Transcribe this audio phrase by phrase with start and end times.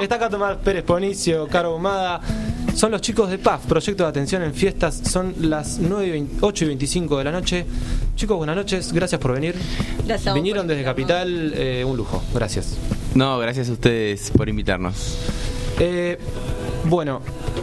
[0.00, 2.20] Está acá Tomás Pérez Ponicio, Caro Humada.
[2.74, 5.00] Son los chicos de PAF, Proyecto de Atención en Fiestas.
[5.10, 7.66] Son las 9 y 20 8 y 25 de la noche.
[8.14, 8.92] Chicos, buenas noches.
[8.92, 9.56] Gracias por venir.
[10.06, 10.84] Gracias Vinieron desde.
[10.84, 11.52] Capital.
[11.56, 12.22] eh, un lujo.
[12.32, 12.76] Gracias.
[13.14, 15.18] No, gracias a ustedes por invitarnos.
[15.80, 16.18] Eh,
[16.84, 17.20] bueno,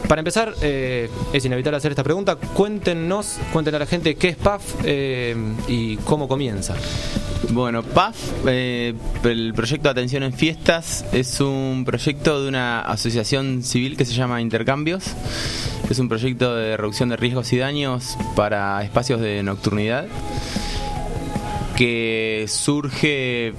[0.08, 2.36] para empezar, eh, es inevitable hacer esta pregunta.
[2.36, 5.36] Cuéntenos, cuéntenle a la gente qué es PAF eh,
[5.68, 6.74] y cómo comienza.
[7.50, 13.62] Bueno, PAF, eh, el proyecto de atención en fiestas, es un proyecto de una asociación
[13.62, 15.04] civil que se llama Intercambios.
[15.90, 20.06] Es un proyecto de reducción de riesgos y daños para espacios de nocturnidad
[21.76, 23.52] que surge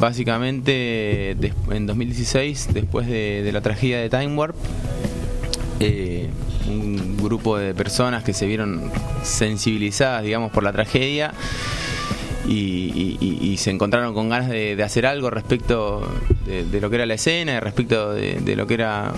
[0.00, 1.32] básicamente
[1.70, 4.56] en 2016, después de, de la tragedia de Time Warp.
[5.80, 6.28] Eh,
[6.68, 8.90] un grupo de personas que se vieron
[9.22, 11.32] sensibilizadas, digamos, por la tragedia
[12.46, 16.06] y, se encontraron con ganas de, hacer algo respecto
[16.46, 19.12] de, lo que era la escena, respecto de, lo que era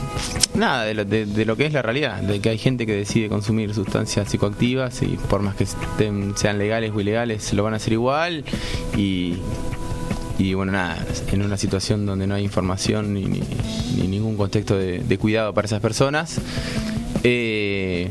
[0.54, 3.28] nada, de lo, de lo que es la realidad, de que hay gente que decide
[3.28, 7.76] consumir sustancias psicoactivas y por más que estén- sean legales o ilegales, lo van a
[7.76, 8.44] hacer igual
[8.96, 9.34] y
[10.42, 10.98] y bueno, nada,
[11.30, 13.42] en una situación donde no hay información ni, ni-
[13.96, 16.40] ni ningún contexto de, cuidado para esas personas,
[17.22, 18.08] eh,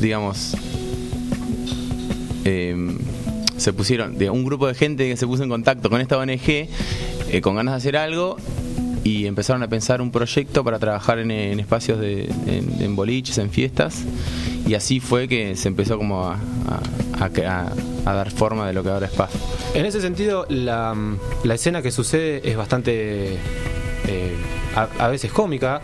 [0.00, 0.54] digamos,
[2.44, 2.98] em,
[3.56, 6.68] se pusieron, un grupo de gente que se puso en contacto con esta ONG
[7.32, 8.36] eh, con ganas de hacer algo
[9.04, 14.02] y empezaron a pensar un proyecto para trabajar en, espacios de en, boliches, en fiestas
[14.66, 16.36] y así fue que se empezó como a,
[17.18, 17.70] a-
[18.04, 19.30] dar forma de lo que ahora es PAF.
[19.74, 20.94] En ese sentido, la,
[21.44, 24.34] la escena que sucede es bastante eh,
[24.74, 25.80] a, a veces cómica,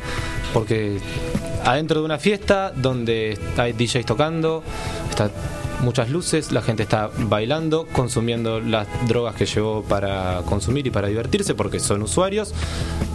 [0.53, 0.99] porque
[1.65, 4.63] adentro de una fiesta donde hay DJs tocando,
[5.11, 5.31] está
[5.83, 11.09] muchas luces, la gente está bailando, consumiendo las drogas que llevó para consumir y para
[11.09, 12.55] divertirse, porque son usuarios.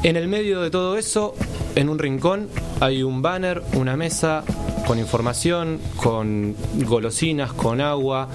[0.03, 1.35] En el medio de todo eso,
[1.75, 2.49] en un rincón,
[2.79, 4.43] hay un banner, una mesa
[4.87, 8.27] con información, con golosinas, con agua,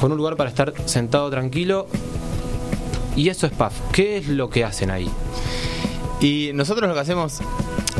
[0.00, 1.88] con un lugar para estar sentado tranquilo.
[3.16, 3.74] Y eso es PAF.
[3.92, 5.10] ¿Qué es lo que hacen ahí?
[6.22, 7.40] Y nosotros lo que hacemos,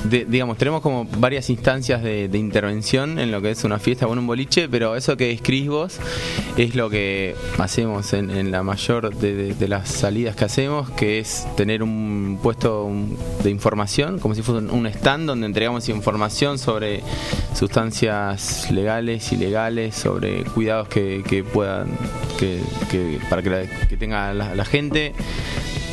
[0.05, 4.13] de- digamos, tenemos como varias instancias de, intervención en lo que es una fiesta o
[4.13, 5.99] un boliche, pero eso que describís vos
[6.57, 11.83] es lo que hacemos en, la mayor de, las salidas que hacemos, que es tener
[11.83, 12.91] un puesto
[13.43, 17.03] de información, como si fuese un- stand donde entregamos información sobre
[17.55, 21.89] sustancias legales, ilegales, sobre cuidados que, que puedan,
[22.39, 22.61] que,
[23.29, 25.13] para que, tenga la gente.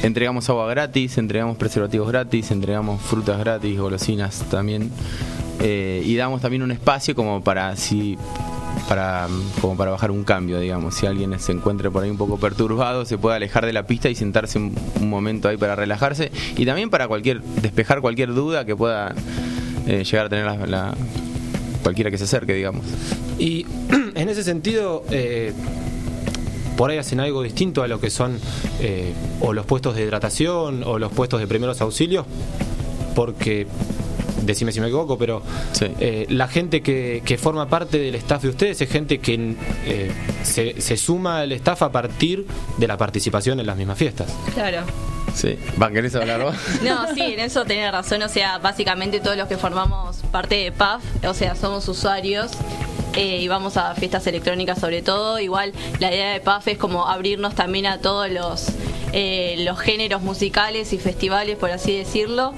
[0.04, 4.92] Entregamos agua gratis, entregamos preservativos gratis, entregamos frutas gratis, golosinas también.
[5.60, 8.18] Eh, y damos también un espacio como para si
[8.88, 9.28] para
[9.60, 10.94] como para bajar un cambio, digamos.
[10.96, 14.08] Si alguien se encuentra por ahí un poco perturbado, se puede alejar de la pista
[14.10, 18.76] y sentarse un, momento ahí para relajarse y también para cualquier despejar cualquier duda que
[18.76, 19.16] pueda
[19.88, 20.96] eh, llegar a tener la, la-
[21.82, 22.86] cualquiera que se acerque, digamos.
[23.40, 23.66] Y
[24.16, 25.54] en ese sentido, eh,
[26.78, 28.40] por ahí hacen algo distinto a lo que son
[28.80, 29.12] eh,
[29.42, 32.26] o los puestos de hidratación o los puestos de primeros auxilios,
[33.16, 33.68] porque,
[34.44, 35.42] decime si me equivoco, pero
[35.74, 35.88] Sí.
[36.00, 39.56] eh, la gente que, que forma parte del staff de ustedes es gente que
[39.86, 40.12] eh,
[40.44, 42.46] se, se suma al staff a partir
[42.78, 44.34] de la participación en las mismas fiestas.
[44.54, 44.84] Claro.
[45.38, 45.56] Sí.
[45.80, 46.56] ¿Va, querés hablar vos?
[46.82, 48.24] No, sí, en eso tenés razón.
[48.24, 52.52] O sea, básicamente todos los que formamos parte de PAF, o sea, somos usuarios.
[53.16, 55.40] eh, y vamos a fiestas electrónicas sobre todo.
[55.40, 58.70] Igual la idea de PAF es como abrirnos también a todos los,
[59.14, 62.54] eh, los géneros musicales y festivales, por así decirlo.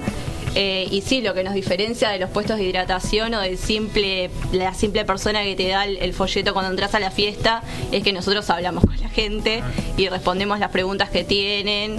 [0.54, 4.30] Eh, y sí, lo que nos diferencia de los puestos de hidratación o del simple,
[4.52, 8.12] la simple persona que te da el folleto cuando entras a la fiesta es que
[8.12, 9.62] nosotros hablamos con la gente
[9.96, 11.98] y respondemos las preguntas que tienen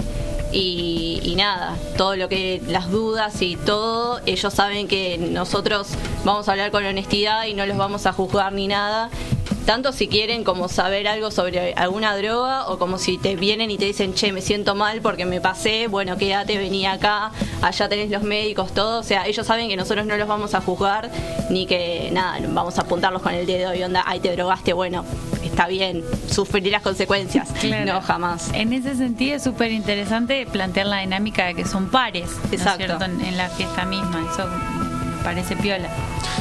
[0.52, 5.88] y, y nada, todo lo que las dudas y todo, ellos saben que nosotros
[6.24, 9.10] vamos a hablar con honestidad y no los vamos a juzgar ni nada.
[9.66, 13.78] Tanto si quieren como saber algo sobre alguna droga o como si te vienen y
[13.78, 17.30] te dicen, che, me siento mal porque me pasé, bueno, quédate, vení acá,
[17.60, 18.98] allá tenés los médicos, todo.
[18.98, 21.10] O sea, ellos saben que nosotros no los vamos a juzgar
[21.48, 25.04] ni que nada, vamos a apuntarlos con el dedo y onda, ay, te drogaste, bueno,
[25.62, 27.48] está bien, sufriré las consecuencias.
[27.60, 27.94] Claro.
[27.94, 28.50] No, jamás.
[28.52, 32.52] En ese sentido es súper interesante plantear la dinámica de que son pares, ¿no es
[32.54, 32.78] Exacto.
[32.84, 33.04] cierto?
[33.04, 35.88] En, en la fiesta misma, eso me parece piola.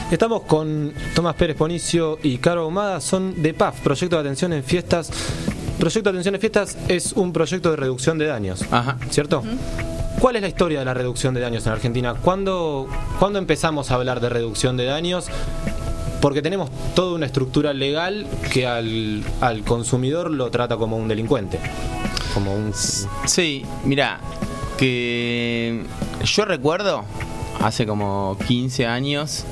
[0.10, 4.64] Estamos con Tomás Pérez Ponicio y Caro Ahumada, son de PAF, Proyecto de Atención en
[4.64, 5.12] Fiestas.
[5.78, 8.98] Proyecto de Atención en Fiestas es un proyecto de reducción de daños, Ajá.
[9.10, 9.44] ¿cierto?
[10.20, 12.14] ¿Cuál es la historia de la reducción de daños en Argentina?
[12.14, 12.88] ¿Cuándo,
[13.20, 15.28] ¿Cuándo empezamos a hablar de reducción de daños?
[16.22, 21.60] Porque tenemos toda una estructura legal que al, al consumidor lo trata como un delincuente.
[22.34, 22.74] Como un.
[23.26, 24.20] Sí, mira,
[24.78, 25.84] que
[26.24, 27.04] yo recuerdo
[27.60, 29.46] hace como 15 años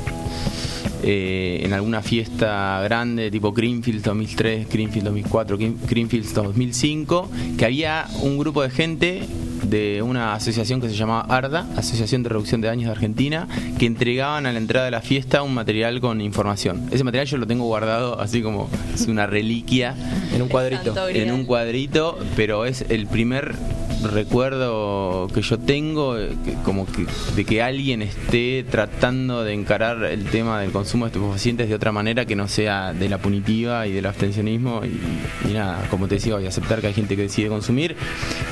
[1.02, 5.58] eh, en alguna fiesta grande tipo Greenfield 2003, Greenfield 2004,
[5.88, 9.22] Greenfield 2005, que había un grupo de gente
[9.70, 13.86] de una asociación que se llamaba ARDA, Asociación de Reducción de Daños de Argentina, que
[13.86, 16.88] entregaban a la entrada de la fiesta un material con información.
[16.92, 19.96] Ese material yo lo tengo guardado así como es una reliquia.
[20.34, 21.10] En un cuadrito.
[21.10, 23.56] En un cuadrito, pero es el primer
[24.04, 26.16] recuerdo que yo tengo
[26.64, 27.06] como que,
[27.36, 31.92] de que alguien esté tratando de encarar el tema del consumo de estupefacientes de otra
[31.92, 36.40] manera que no sea de la punitiva y del abstencionismo y, nada, como te decía,
[36.40, 37.96] y aceptar que hay gente que decide consumir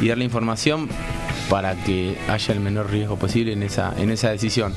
[0.01, 0.89] y darle información
[1.49, 4.73] para que haya el menor riesgo posible en esa, en esa decisión.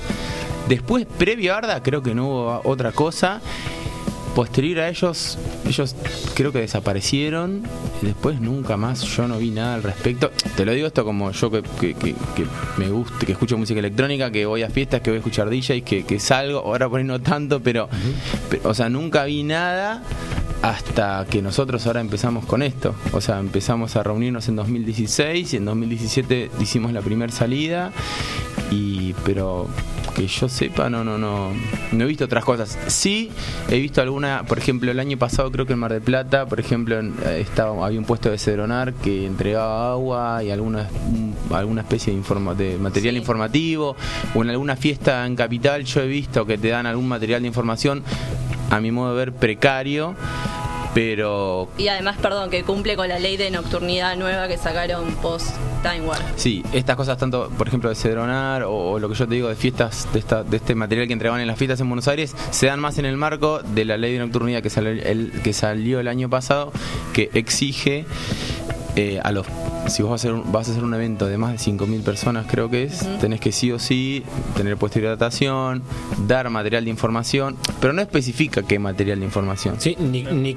[0.69, 3.41] Después, previo a Arda, creo que no hubo otra cosa
[4.35, 5.95] posterior a ellos, ellos
[6.35, 7.63] creo que desaparecieron.
[8.03, 10.31] Y después nunca más yo no vi nada al respecto.
[10.57, 11.63] Te lo digo esto como yo que,
[12.77, 15.83] me gusta, que escucho música electrónica, que voy a fiestas, que voy a escuchar DJs,
[15.83, 17.89] que, que salgo, ahora por ahí no tanto, pero,
[18.65, 20.03] o sea, nunca vi nada
[20.63, 22.95] hasta que nosotros ahora empezamos con esto.
[23.13, 27.93] O sea, empezamos a reunirnos en 2016 y en 2017 hicimos la primera salida.
[28.71, 29.69] Y, pero
[30.21, 31.51] que yo sepa, no, no, no,
[31.93, 32.79] no he visto otras cosas.
[32.89, 33.31] Sí,
[33.71, 36.61] he visto alguna, por ejemplo, el año pasado creo que en Mar del Plata, por
[36.61, 40.91] ejemplo, eh, estaba, había un puesto de Cedronar que entregaba agua y alguna,
[41.51, 43.97] alguna especie de, informa, de material informativo,
[44.35, 47.49] o en alguna fiesta en Capital yo he visto que te dan algún material de
[47.49, 48.03] información,
[48.69, 50.17] a mi modo de ver, precario
[50.95, 55.55] pero y además perdón que cumple con la ley de nocturnidad nueva que sacaron post
[55.83, 56.19] Time War.
[56.37, 59.57] Sí estas cosas tanto por ejemplo de Cedronar o, lo que yo te digo de
[59.57, 62.67] fiestas de, esta, de este material que entregaban en las fiestas en Buenos Aires se
[62.67, 66.01] dan más en el marco de la ley de nocturnidad que salió el, que salió
[66.01, 66.73] el año pasado
[67.13, 68.05] que exige
[68.97, 69.47] eh, a los
[69.87, 72.03] si vos vas a, hacer un, vas a hacer un evento de más de 5.000
[72.03, 74.23] personas, creo que es, tenés que sí o sí
[74.57, 75.83] tener puesto de hidratación,
[76.27, 79.77] dar material de información, pero no especifica qué material de información.
[79.79, 80.57] Sí, ni, ni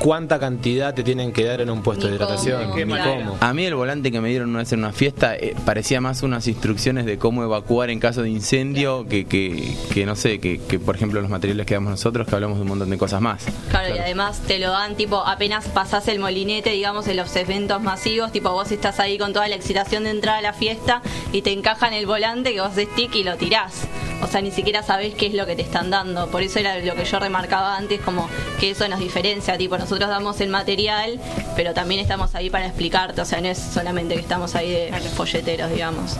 [0.00, 3.36] cuánta cantidad te tienen que dar en un puesto de hidratación, ni cómo.
[3.38, 6.22] A mí el volante que me dieron una vez en una fiesta eh, parecía más
[6.22, 10.58] unas instrucciones de cómo evacuar en caso de incendio que, que, que no sé, que,
[10.58, 13.20] que, por ejemplo los materiales que damos nosotros, que hablamos de un montón de cosas
[13.20, 13.44] más.
[13.68, 17.82] Claro, y además te lo dan tipo apenas pasás el molinete, digamos, en los eventos
[17.82, 21.42] masivos, tipo vos estás ahí con toda la excitación de entrar a la fiesta y
[21.42, 23.86] te encajan el volante que vos haces stick y lo tirás.
[24.22, 26.26] O sea, ni siquiera sabés qué es lo que te están dando.
[26.28, 29.56] Por eso era lo que yo remarcaba antes, como que eso nos diferencia.
[29.56, 31.18] Tipo, nosotros damos el material,
[31.56, 33.20] pero también estamos ahí para explicarte.
[33.20, 36.16] O sea, no es solamente que estamos ahí de folleteros, digamos.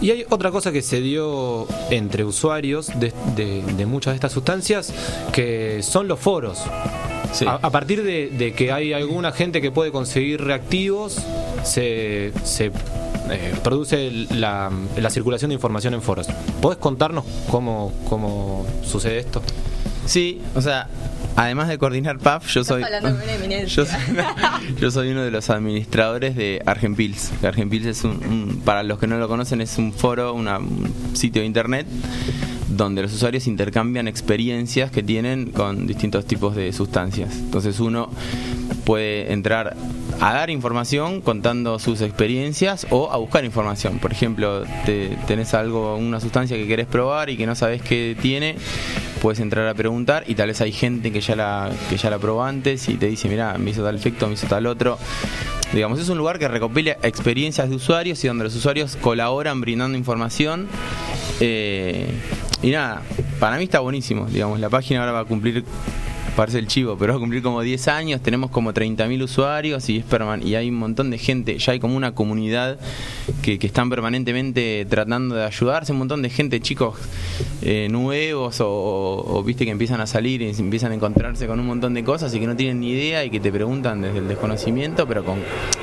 [0.00, 4.94] Y hay otra cosa que se dio entre usuarios de, muchas de estas sustancias,
[5.32, 6.60] que son los foros.
[7.46, 11.18] A, partir de, que hay alguna gente que puede conseguir reactivos,
[11.64, 12.66] se, se
[13.30, 14.70] eh, produce la,
[15.10, 16.28] circulación de información en foros.
[16.62, 19.42] ¿Podés contarnos cómo, cómo sucede esto?
[20.06, 20.88] Sí, o sea,
[21.36, 22.82] además de coordinar PAF, yo soy,
[24.80, 27.32] yo soy, uno de los administradores de Argenpils.
[27.42, 30.48] Argenpils es un, para los que no lo conocen, es un foro, un
[31.14, 31.86] sitio de internet
[32.68, 37.34] donde los usuarios intercambian experiencias que tienen con distintos tipos de sustancias.
[37.36, 38.10] Entonces uno
[38.84, 39.76] puede entrar
[40.20, 43.98] a dar información contando sus experiencias o a buscar información.
[43.98, 48.16] Por ejemplo, te, tenés algo, una sustancia que querés probar y que no sabes qué
[48.20, 48.56] tiene,
[49.20, 52.18] puedes entrar a preguntar y tal vez hay gente que ya la, que ya la
[52.18, 54.98] probó antes y te dice, mira, me hizo tal efecto, me hizo tal otro.
[55.72, 59.96] Digamos, es un lugar que recopila experiencias de usuarios y donde los usuarios colaboran brindando
[59.96, 60.66] información.
[61.38, 62.06] Eh,
[62.62, 63.02] y nada,
[63.38, 64.26] para mí está buenísimo.
[64.26, 65.64] Digamos, la página ahora va a cumplir
[66.40, 69.98] parece el chivo, pero va a cumplir como 10 años, tenemos como 30.000 usuarios y
[69.98, 70.04] es
[70.42, 72.78] y hay un montón de gente, ya hay como una comunidad
[73.42, 76.96] que, están permanentemente tratando de ayudarse, un montón de gente, chicos
[77.60, 81.92] eh, nuevos o, viste que empiezan a salir y empiezan a encontrarse con un montón
[81.92, 85.06] de cosas y que no tienen ni idea y que te preguntan desde el desconocimiento,
[85.06, 85.40] pero con,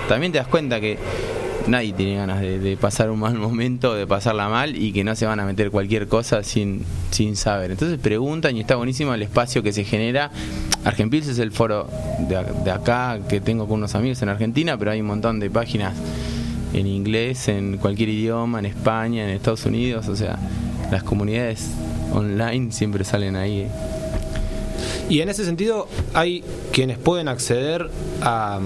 [0.10, 0.98] también te das cuenta que
[1.68, 5.26] nadie tiene ganas de, pasar un mal momento, de pasarla mal y que no se
[5.26, 7.72] van a meter cualquier cosa sin, sin saber.
[7.72, 10.32] Entonces preguntan y está buenísimo el espacio que se genera.
[10.84, 15.02] Argenpils es el foro de, acá que tengo con unos amigos en Argentina, pero hay
[15.02, 15.94] un montón de páginas
[16.74, 20.38] en inglés, en cualquier idioma, en España, en Estados Unidos, o sea,
[20.92, 21.70] las comunidades
[22.14, 23.68] online siempre salen ahí.
[25.10, 27.90] Y en ese sentido hay quienes pueden acceder
[28.22, 28.60] a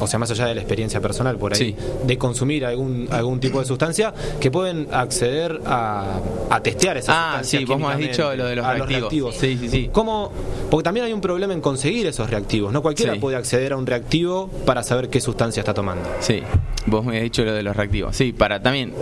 [0.00, 3.58] o sea, más allá de la experiencia personal por ahí, de consumir algún, algún tipo
[3.58, 6.20] de sustancia, que pueden acceder a,
[6.50, 9.36] a testear esa ah, Ah, sí, vos me has dicho lo de los reactivos.
[9.36, 9.90] Sí, sí, sí.
[9.92, 10.32] ¿Cómo?
[10.70, 12.82] Porque también hay un problema en conseguir esos reactivos, ¿no?
[12.82, 16.08] Cualquiera puede acceder a un reactivo para saber qué sustancia está tomando.
[16.20, 16.42] Sí,
[16.86, 18.16] vos me has dicho lo de los reactivos.
[18.16, 18.92] Sí, para también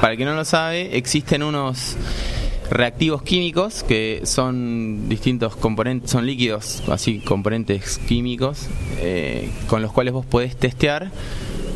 [0.00, 1.96] para el que no lo sabe, existen unos
[2.70, 10.12] reactivos químicos que son distintos componentes, son líquidos, así componentes químicos, eh, con los cuales
[10.12, 11.10] vos podés testear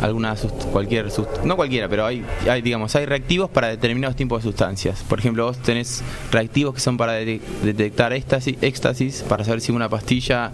[0.01, 0.35] alguna
[0.73, 1.09] cualquier
[1.45, 5.03] no cualquiera pero hay, hay digamos hay reactivos para determinados tipos de sustancias.
[5.09, 9.89] Por ejemplo vos tenés reactivos que son para detectar éxtasis, éxtasis para saber si una
[9.89, 10.53] pastilla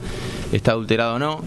[0.52, 1.40] está adulterada o no.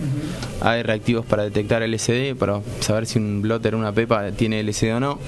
[0.62, 5.00] Hay reactivos para detectar LSD para saber si un blotter una pepa tiene LSD o
[5.00, 5.20] no.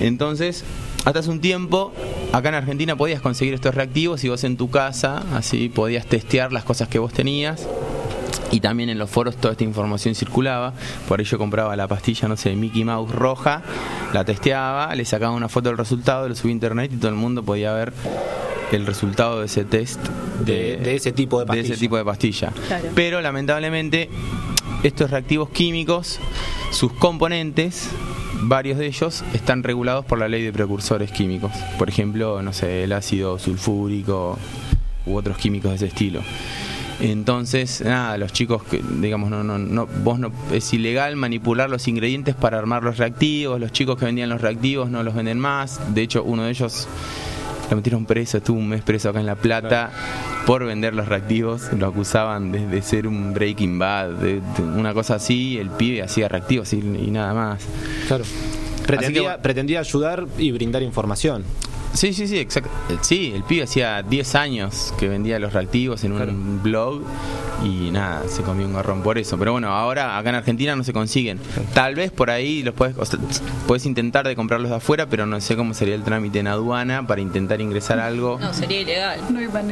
[0.00, 0.64] Entonces
[1.04, 1.92] hasta hace un tiempo,
[2.32, 6.52] acá en Argentina podías conseguir estos reactivos y vos en tu casa, así podías testear
[6.52, 7.66] las cosas que vos tenías.
[8.50, 10.72] Y también en los foros toda esta información circulaba.
[11.06, 13.62] Por ello compraba la pastilla, no sé, Mickey Mouse roja,
[14.14, 17.16] la testeaba, le sacaba una foto del resultado, lo subía a internet y todo el
[17.16, 17.92] mundo podía ver
[18.72, 20.00] el resultado de ese test
[20.44, 21.68] de, ese tipo de pastilla.
[21.68, 22.52] De ese tipo de pastilla.
[22.94, 24.08] Pero lamentablemente
[24.82, 26.18] estos reactivos químicos,
[26.70, 27.90] sus componentes
[28.42, 31.52] varios de ellos están regulados por la ley de precursores químicos.
[31.78, 34.38] Por ejemplo, no sé, el ácido sulfúrico
[35.06, 36.22] u otros químicos de ese estilo.
[37.00, 38.62] Entonces, nada, los chicos
[39.00, 43.60] digamos, no, no, no, vos no, es ilegal manipular los ingredientes para armar los reactivos,
[43.60, 46.88] los chicos que vendían los reactivos no los venden más, de hecho uno de ellos
[47.70, 49.90] lo metieron preso, estuvo un mes preso acá en La Plata
[50.46, 55.58] por vender los reactivos, lo acusaban de, ser un Breaking Bad, de, una cosa así,
[55.58, 57.62] el pibe hacía reactivos y, nada más.
[58.06, 58.24] Claro.
[58.86, 61.44] Pretendía, pretendía ayudar y brindar información.
[61.92, 62.70] Sí, sí, sí, exacto.
[63.02, 67.02] Sí, el pibe hacía 10 años que vendía los reactivos en un blog
[67.64, 69.36] y nada, se comió un garrón por eso.
[69.38, 71.40] Pero bueno, ahora acá en Argentina no se consiguen.
[71.74, 72.94] Tal vez por ahí los puedes,
[73.66, 77.06] puedes intentar de comprarlos de afuera, pero no sé cómo sería el trámite en aduana
[77.06, 78.38] para intentar ingresar algo.
[78.40, 79.20] No, sería ilegal.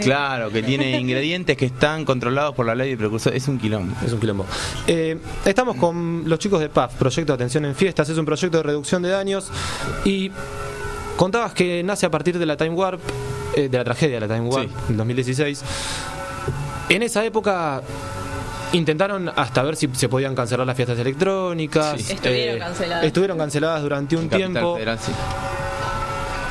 [0.03, 3.35] claro, que tiene ingredientes que están controlados por la ley de precursor.
[3.35, 3.95] Es un quilombo.
[4.05, 4.47] Es un quilombo.
[4.87, 8.09] Eh, estamos con los chicos de PAF, Proyecto de Atención en Fiestas.
[8.09, 9.51] Es un proyecto de reducción de daños
[10.05, 10.31] y
[11.17, 13.01] Contabas que nace a partir de la Time Warp,
[13.55, 15.63] eh, de la tragedia de la Time Warp, en 2016.
[16.91, 17.83] En esa época
[18.73, 22.11] intentaron hasta ver si se podían cancelar las fiestas electrónicas.
[22.11, 23.05] Estuvieron eh, canceladas.
[23.05, 24.79] Estuvieron canceladas durante un tiempo.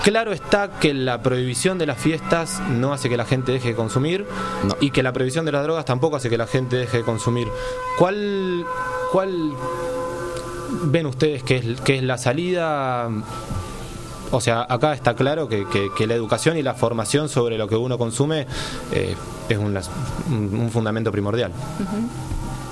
[0.04, 3.76] Claro está que la prohibición de las fiestas no hace que la gente deje de
[3.76, 4.28] consumir
[4.80, 7.48] y que la prohibición de las drogas tampoco hace que la gente deje de consumir.
[7.98, 8.66] ¿Cuál,
[9.12, 9.54] cuál
[10.84, 13.10] ven ustedes que es, que es la salida
[14.32, 15.66] o sea, acá está claro que,
[16.08, 18.48] la educación y la formación sobre lo que uno consume
[18.92, 19.16] eh,
[19.50, 21.52] es un, fundamento primordial.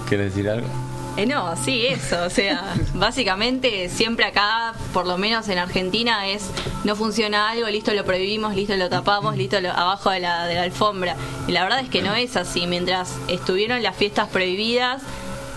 [0.07, 0.67] ¿Quieres decir algo?
[1.15, 2.23] Eh, no, sí, eso.
[2.23, 6.49] O sea, básicamente siempre acá, por lo menos en Argentina, es
[6.83, 10.55] no funciona algo, listo lo prohibimos, listo lo tapamos, listo lo, abajo de la, de
[10.55, 11.15] la alfombra.
[11.47, 12.65] Y la verdad es que no es así.
[12.65, 15.03] Mientras estuvieron las fiestas prohibidas,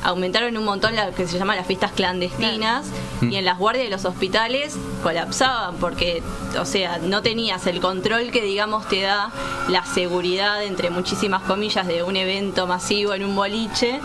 [0.06, 2.86] aumentaron un montón lo que se llama las fiestas clandestinas
[3.20, 6.22] y en las guardias de los hospitales colapsaban porque,
[6.60, 9.32] o sea, no tenías el control que digamos te da
[9.68, 14.00] la seguridad, entre muchísimas comillas, de un evento masivo en un boliche.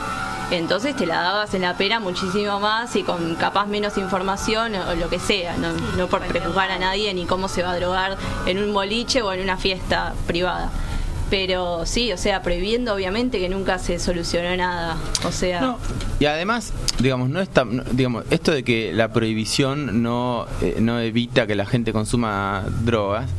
[0.49, 4.95] Entonces te la dabas en la pera muchísimo más y con capaz menos información o,
[4.95, 8.17] lo que sea, no, no por preocupar a nadie ni cómo se va a drogar
[8.47, 10.71] en un boliche o en una fiesta privada
[11.31, 14.97] pero sí, o sea, prohibiendo obviamente que nunca se solucionó nada.
[15.23, 15.77] O sea.
[16.19, 21.47] Y además, digamos, no está, digamos, esto de que la prohibición no, eh, no evita
[21.47, 23.29] que la gente consuma drogas.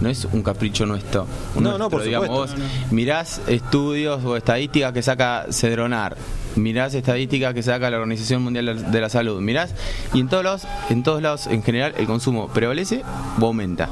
[0.00, 1.26] No es un capricho nuestro.
[1.60, 2.54] No, no, por digamos, Vos
[2.90, 6.16] mirás estudios o estadísticas que saca Cedronar,
[6.54, 9.74] mirás estadísticas que saca la Organización Mundial de la Salud, mirás
[10.12, 13.02] y en todos lados, en todos lados en general el consumo prevalece
[13.40, 13.88] o aumenta.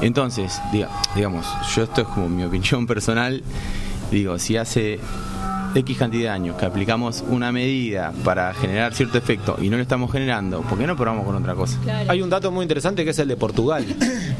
[0.00, 0.60] Entonces,
[1.14, 3.42] digamos, yo esto es como mi opinión personal,
[4.10, 5.00] digo, si hace
[5.74, 9.82] X cantidad de años que aplicamos una medida para generar cierto efecto y no lo
[9.82, 11.78] estamos generando, ¿por qué no probamos con otra cosa?
[12.08, 13.84] Hay un dato muy interesante que es el de Portugal.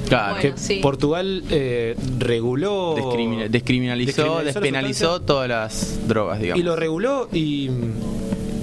[0.09, 0.41] Claro.
[0.41, 2.95] que Portugal eh, reguló...
[3.51, 6.59] descriminalizó, despenalizó todas las drogas, digamos.
[6.59, 7.69] Y lo reguló y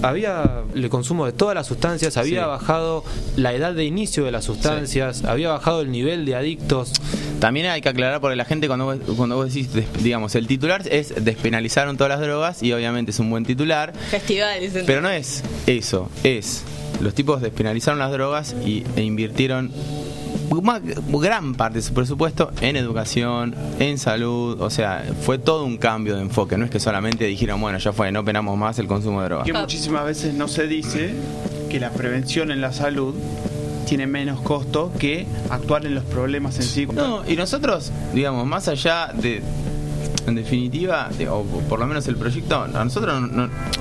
[0.01, 3.03] había el consumo de todas las sustancias, había bajado
[3.35, 6.93] la edad de inicio de las sustancias, había bajado el nivel de adictos.
[7.39, 9.69] También hay que aclarar porque la gente cuando vos, cuando vos decís,
[10.01, 13.93] digamos, el titular es despenalizaron todas las drogas y obviamente es un buen titular.
[14.09, 16.63] Festival, Pero no es eso, es
[17.01, 19.71] los tipos despenalizaron las drogas y, e invirtieron
[21.19, 26.15] gran parte de su presupuesto en educación, en salud, o sea, fue todo un cambio
[26.15, 29.21] de enfoque, no es que solamente dijeron, bueno, ya fue, no penamos más el consumo
[29.21, 29.45] de drogas.
[29.45, 31.13] Que muchísimas veces no se dice
[31.69, 33.15] que la prevención en la salud
[33.85, 36.85] tiene menos costo que actuar en los problemas en sí.
[36.87, 39.41] No, y nosotros, digamos, más allá de,
[40.27, 43.29] en definitiva, o por lo menos el proyecto, a nosotros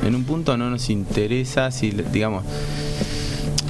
[0.02, 2.44] en un punto no nos interesa si, digamos,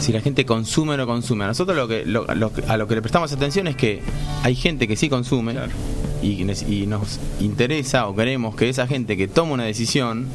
[0.04, 1.44] si la gente consume o no consume.
[1.44, 4.02] A nosotros lo que, lo- lo a lo que le prestamos atención es que
[4.42, 5.73] hay gente que sí consume Claro.
[6.23, 10.26] y nos interesa o queremos que esa gente que toma una decisión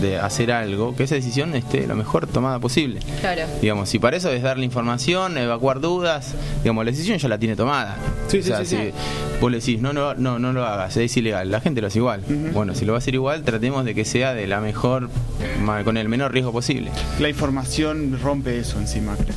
[0.00, 3.00] de hacer algo, que esa decisión esté lo mejor tomada posible.
[3.20, 3.42] Claro.
[3.60, 7.56] Digamos, si para eso es darle información, evacuar dudas, digamos, la decisión ya la tiene
[7.56, 7.96] tomada.
[8.28, 8.90] Sí, o sí, sea, sí, si sí.
[9.40, 11.98] vos le decís, no, no, no, no lo hagas, es ilegal, la gente lo hace
[11.98, 12.22] igual.
[12.52, 15.08] Bueno, si lo va a hacer igual, tratemos de que sea de la mejor,
[15.62, 16.90] ma- con el menor riesgo posible.
[17.18, 19.36] La información rompe eso encima, creo.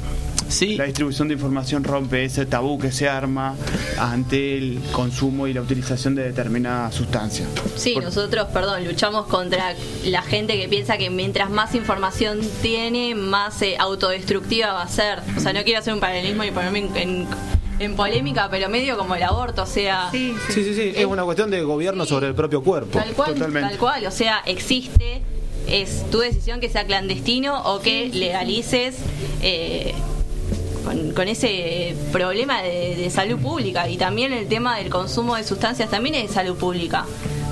[0.51, 3.55] Sí, La distribución de información rompe ese tabú que se arma
[3.98, 7.46] ante el consumo y la utilización de determinada sustancia.
[7.75, 9.74] Sí, nosotros, perdón, luchamos contra
[10.05, 15.20] la gente que piensa que mientras más información tiene, más eh, autodestructiva va a ser.
[15.38, 17.27] O sea, no quiero hacer un paralelismo y ponerme en, en-
[17.79, 20.53] en polémica, pero medio como el aborto, o sea, Sí, sí.
[20.53, 23.00] Sí, sí, sí, es una cuestión de gobierno sobre el propio cuerpo.
[23.00, 23.70] tal cual, Totalmente.
[23.70, 25.22] tal cual, o sea, existe,
[25.67, 28.98] es tu decisión que sea clandestino o que legalices.
[29.41, 29.96] eh,
[30.84, 35.44] con, con ese problema de, de salud pública y también el tema del consumo de
[35.44, 37.06] sustancias también es de salud pública.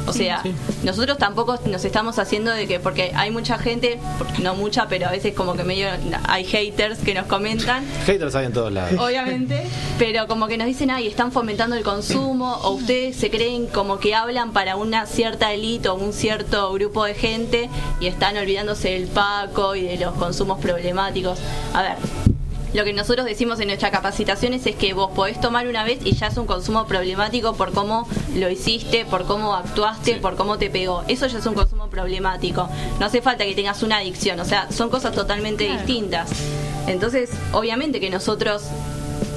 [0.09, 0.53] O sea, sí.
[0.83, 3.99] nosotros tampoco nos estamos haciendo de que, porque hay mucha gente,
[4.41, 5.87] no mucha, pero a veces como que medio
[6.27, 8.99] hay haters que nos comentan, Haters hay en todos lados.
[8.99, 9.67] obviamente,
[9.99, 13.99] pero como que nos dicen, ay, están fomentando el consumo, o ustedes se creen como
[13.99, 17.69] que hablan para una cierta élite o un cierto grupo de gente
[17.99, 21.39] y están olvidándose del Paco y de los consumos problemáticos.
[21.73, 22.28] A ver.
[22.73, 26.13] Lo que nosotros decimos en nuestras capacitaciones es que vos podés tomar una vez y
[26.15, 30.69] ya es un consumo problemático por cómo lo hiciste, por cómo actuaste, por cómo te
[30.69, 31.03] pegó.
[31.07, 32.69] Eso ya es un consumo problemático.
[32.99, 35.81] No hace falta que tengas una adicción, o sea, son cosas totalmente Claro.
[35.81, 36.29] distintas.
[36.87, 38.63] Entonces, obviamente que nosotros,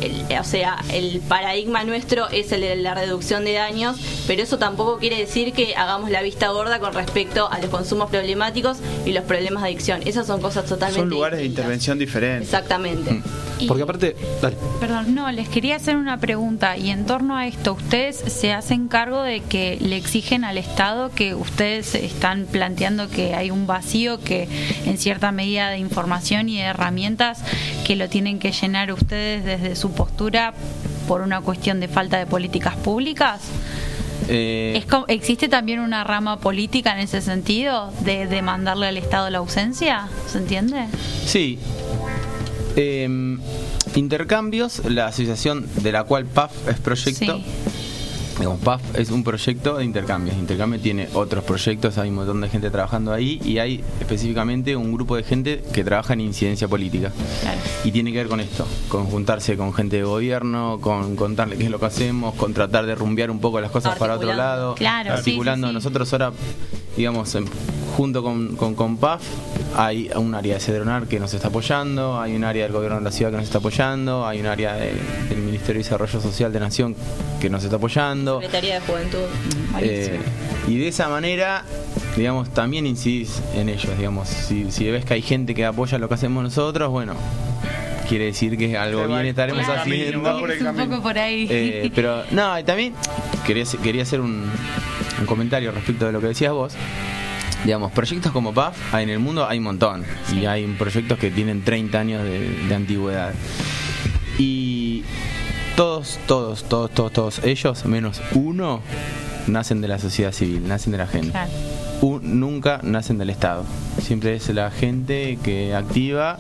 [0.06, 4.59] el- o sea, el paradigma nuestro es el de la reducción de daños, pero eso
[4.59, 9.12] tampoco quiere decir que hagamos la vista gorda con respecto a los consumos problemáticos y
[9.12, 10.00] los problemas de adicción.
[10.04, 11.62] Esas son cosas totalmente Son lugares de distintas.
[11.64, 12.49] intervención diferentes.
[12.49, 13.23] Exactamente.
[13.59, 14.56] Y- Porque aparte, dale.
[14.80, 18.88] Perdón, no, les quería hacer una pregunta y en torno a esto, ¿ustedes se hacen
[18.88, 24.19] cargo de que le exigen al Estado que ustedes están planteando que hay un vacío
[24.21, 24.49] que
[24.84, 27.41] en cierta medida de información y de herramientas
[27.86, 30.55] que lo tienen que llenar ustedes desde su postura
[31.07, 33.41] por una cuestión de falta de políticas públicas?
[34.28, 39.39] eh, ¿Es ¿Existe también una rama política en ese sentido de demandarle al Estado la
[39.39, 40.09] ausencia?
[40.26, 40.87] ¿Se entiende?
[41.25, 41.59] sí.
[42.75, 43.37] Eh,
[43.95, 47.37] intercambios, la asociación de la cual PAF es proyecto.
[47.37, 47.45] Sí.
[48.38, 50.36] Digamos, PAF es un proyecto de intercambios.
[50.36, 54.92] Intercambio tiene otros proyectos, hay un montón de gente trabajando ahí y hay específicamente un
[54.92, 57.12] grupo de gente que trabaja en incidencia política.
[57.42, 57.60] Claro.
[57.84, 61.64] Y tiene que ver con esto, con juntarse con gente de gobierno, con contarle qué
[61.64, 64.75] es lo que hacemos, con tratar de rumbear un poco las cosas para otro lado.
[64.75, 65.68] Claro, sí, articulando.
[65.68, 65.75] sí, sí.
[65.75, 66.32] Nosotros ahora,
[66.97, 67.47] digamos, en-
[67.97, 69.23] junto con, con, con PAF,
[69.76, 73.05] hay un área de Cedronar que nos está apoyando, hay un área del gobierno de
[73.05, 74.93] la ciudad que nos está apoyando, hay un área de-
[75.28, 76.97] del Ministerio de Desarrollo Social de Nación
[77.41, 78.41] que nos está apoyando.
[78.41, 79.19] Secretaría de Juventud.
[79.81, 80.19] Eh,
[80.69, 81.65] y de esa manera,
[82.17, 84.28] digamos, también incidís en ellos, digamos.
[84.28, 87.15] Si, si ves que hay gente que apoya lo que hacemos nosotros, bueno,
[88.09, 89.81] quiere decir que algo bien estaremos Claro.
[89.83, 90.23] haciendo.
[90.23, 90.89] Va por el es un camino.
[90.91, 91.47] poco por ahí.
[91.50, 92.95] Eh, pero, no, y también
[93.47, 94.45] quería, quería hacer un,
[95.23, 96.75] un comentario respecto de lo que decías vos.
[97.65, 100.04] Digamos, proyectos como PAF en el mundo hay un montón.
[100.35, 103.32] Y hay proyectos que tienen 30 años de, de antigüedad.
[104.39, 105.04] Y
[105.76, 108.80] todos, todos, todos, todos, todos ellos, menos uno,
[109.47, 111.30] nacen de la sociedad civil, nacen de la gente.
[111.30, 111.50] Claro.
[112.00, 113.65] Un- nunca nacen del Estado.
[114.00, 116.39] Siempre es la gente que activa.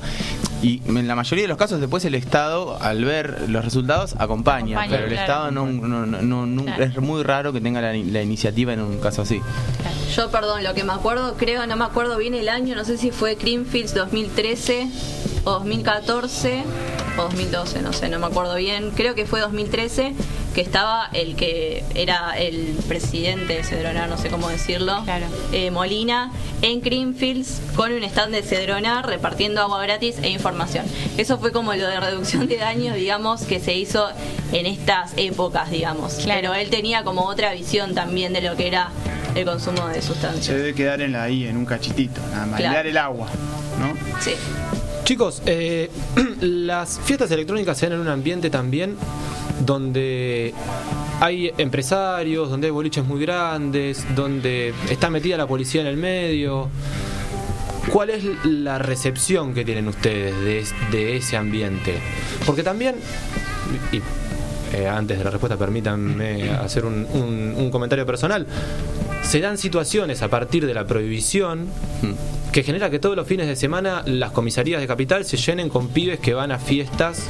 [0.62, 4.78] Y en la mayoría de los casos después el Estado, al ver los resultados, acompaña.
[4.78, 5.22] Acompaña, pero el claro.
[5.22, 6.84] Estado no, no- no- no- no- Claro.
[6.84, 9.40] es muy raro que tenga la, la iniciativa en un caso así.
[10.14, 12.96] Yo, perdón, lo que me acuerdo, creo, no me acuerdo bien el año, no sé
[12.96, 14.88] si fue Greenfields 2013
[15.44, 16.62] o 2014
[17.18, 18.90] o 2012, no sé, no me acuerdo bien.
[18.94, 20.14] Creo que fue 2013
[20.54, 25.26] que estaba el que era el presidente de Cedronar, no sé cómo decirlo, Claro.
[25.52, 30.84] eh, Molina, en Greenfields con un stand de Cedronar repartiendo agua gratis e información.
[31.16, 34.08] Eso fue como lo de reducción de daños, digamos, que se hizo
[34.52, 36.14] en estas épocas, digamos.
[36.14, 36.40] Claro.
[36.42, 38.90] Pero él tenía como otra visión también de lo que era
[39.34, 40.54] el consumo de Se sustancias.
[40.56, 42.60] debe quedar en la I, en un cachitito, nada más.
[42.60, 42.76] y Claro.
[42.76, 43.28] dar el agua,
[43.78, 43.94] ¿no?
[44.20, 44.32] Sí.
[45.04, 45.90] Chicos, eh,
[46.40, 48.96] las fiestas electrónicas se dan en un ambiente también
[49.60, 50.54] donde
[51.20, 56.68] hay empresarios, donde hay boliches muy grandes, donde está metida la policía en el medio.
[57.92, 61.94] ¿Cuál es la recepción que tienen ustedes de, es- de ese ambiente?
[62.46, 62.94] Porque también,
[63.92, 64.00] y
[64.76, 68.46] eh, antes de la respuesta permítanme hacer un, comentario personal,
[69.22, 71.66] se dan situaciones a partir de la prohibición
[72.52, 75.88] que genera que todos los fines de semana las comisarías de capital se llenen con
[75.88, 77.26] pibes que van a fiestas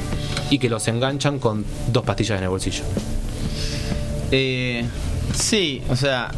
[0.53, 2.85] y que los enganchan con dos pastillas en el bolsillo.
[4.31, 4.85] Eh,
[5.35, 6.31] sí, o sea,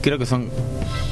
[0.00, 0.48] creo que son,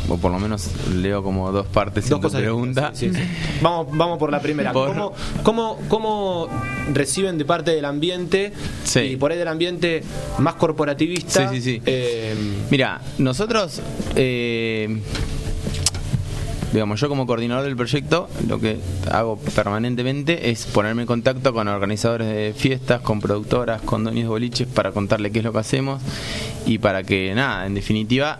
[0.08, 2.90] o por lo menos leo como dos partes Dos cosas pregunta.
[2.90, 3.58] distintas, sí, sí.
[3.62, 4.72] Vamos, vamos por la primera.
[4.72, 6.48] Por- ¿Cómo, cómo, cómo
[6.92, 8.52] reciben de parte del ambiente
[8.84, 9.00] Sí.
[9.00, 10.02] y por ahí del ambiente
[10.38, 11.48] más corporativista?
[11.50, 11.82] Sí, sí, sí.
[11.86, 12.34] eh,
[12.70, 13.80] Mira, nosotros,
[14.16, 14.98] eh,
[16.72, 18.78] digamos, yo como coordinador del proyecto, lo que
[19.10, 24.28] hago permanentemente es ponerme en contacto con organizadores de fiestas, con productoras, con dueños de
[24.28, 26.00] boliches para contarle qué es lo que hacemos
[26.66, 28.38] y para que, nada, en definitiva,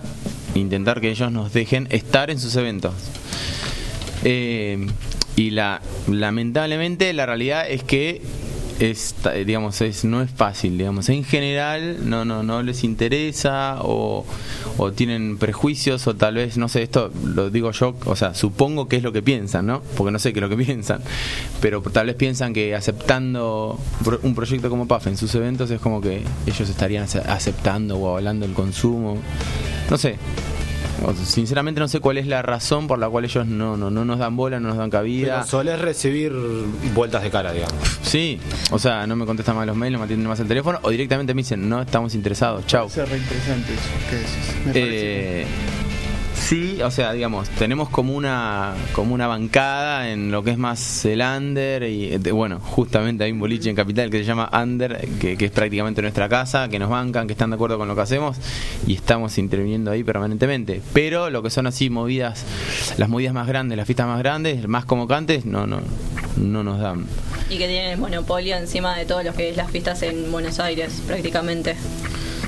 [0.55, 2.95] intentar que ellos nos dejen estar en sus eventos.
[4.25, 4.87] Eh,
[5.37, 8.21] y la lamentablemente la realidad es que
[8.81, 11.09] es, ta- digamos es no es fácil digamos.
[11.09, 14.25] En general no no no les interesa o,
[14.79, 18.89] o tienen prejuicios o tal vez no sé esto lo digo yo o sea supongo
[18.89, 21.01] que es lo que piensan no porque no sé qué es lo que piensan
[21.61, 23.79] pero tal vez piensan que aceptando
[24.23, 28.09] un proyecto como PAF en sus eventos es como que ellos estarían ace- aceptando o
[28.09, 29.19] avalando el consumo.
[29.91, 30.17] No sé
[31.25, 34.19] Sinceramente no sé cuál es la razón por la cual ellos no, no, no nos
[34.19, 35.35] dan bola, no nos dan cabida.
[35.37, 36.33] pero solés recibir
[36.95, 37.75] vueltas de cara, digamos.
[38.03, 38.39] Sí,
[38.71, 40.91] o sea, no me contestan más los mails, no me atienden más el teléfono, o
[40.91, 42.65] directamente me dicen, no estamos interesados,
[43.05, 44.67] re interesante eso decís.
[44.67, 45.80] Me parece.
[46.51, 51.05] Sí, o sea, digamos, tenemos como una como una bancada en lo que es más
[51.05, 55.37] el under y bueno, justamente hay un boliche en Capital que se llama Under, que,
[55.37, 58.01] que es prácticamente nuestra casa, que nos bancan, que están de acuerdo con lo que
[58.01, 58.37] hacemos
[58.85, 60.83] y estamos interviniendo ahí permanentemente.
[60.93, 62.45] Pero lo que son así movidas,
[62.99, 65.79] las movidas más grandes, las fiestas más grandes, más convocantes, no, no,
[66.41, 67.07] no nos dan.
[67.49, 70.59] Y que tienen el monopolio encima de todo lo que es las fiestas en Buenos
[70.61, 71.77] Aires, prácticamente.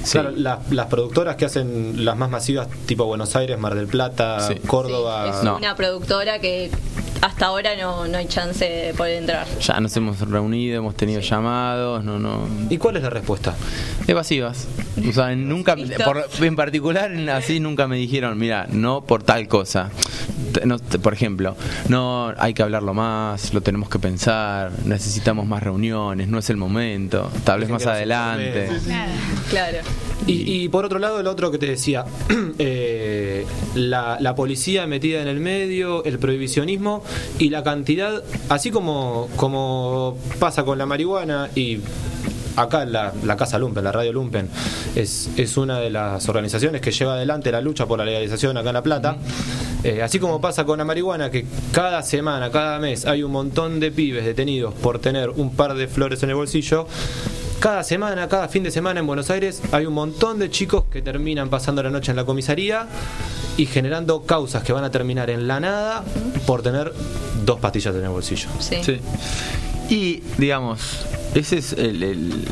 [0.04, 0.12] Sí.
[0.12, 4.40] Claro, la- las productoras que hacen las más masivas, tipo Buenos Aires, Mar del Plata,
[4.48, 4.54] Sí.
[4.66, 5.24] Córdoba.
[5.32, 5.56] Sí, es No.
[5.56, 6.70] una productora que
[7.22, 9.46] hasta ahora no, no hay chance de poder entrar.
[9.60, 12.46] Ya nos hemos reunido, hemos tenido llamados, no, no.
[12.68, 13.54] ¿Y cuál es la respuesta?
[14.06, 14.66] Evasivas.
[15.08, 19.90] O sea, nunca, por- en particular, así nunca me dijeron, mira, no por tal cosa.
[20.66, 21.56] No, por ejemplo,
[21.88, 26.58] no hay que hablarlo más, lo tenemos que pensar, necesitamos más reuniones, no es el
[26.58, 28.68] momento, tal vez más adelante.
[29.48, 29.78] Claro.
[30.26, 32.04] Y, y por otro lado, el otro que te decía,
[32.58, 37.02] eh, la, la policía metida en el medio, el prohibicionismo
[37.38, 41.80] y la cantidad, así como, como pasa con la marihuana y
[42.56, 44.48] acá la, la Casa Lumpen, la Radio Lumpen,
[44.94, 48.70] es, es una de las organizaciones que lleva adelante la lucha por la legalización acá
[48.70, 49.16] en La Plata.
[49.84, 53.80] Eh, así como pasa con la marihuana, que cada semana, cada mes hay un montón
[53.80, 56.86] de pibes detenidos por tener un par de flores en el bolsillo,
[57.58, 61.00] cada semana, cada fin de semana en Buenos Aires hay un montón de chicos que
[61.00, 62.88] terminan pasando la noche en la comisaría
[63.56, 66.04] y generando causas que van a terminar en la nada
[66.46, 66.92] por tener
[67.44, 68.48] dos pastillas en el bolsillo.
[68.60, 68.76] Sí.
[68.82, 68.98] Sí.
[69.90, 70.80] Y, digamos,
[71.34, 72.02] ese es el.
[72.02, 72.44] el-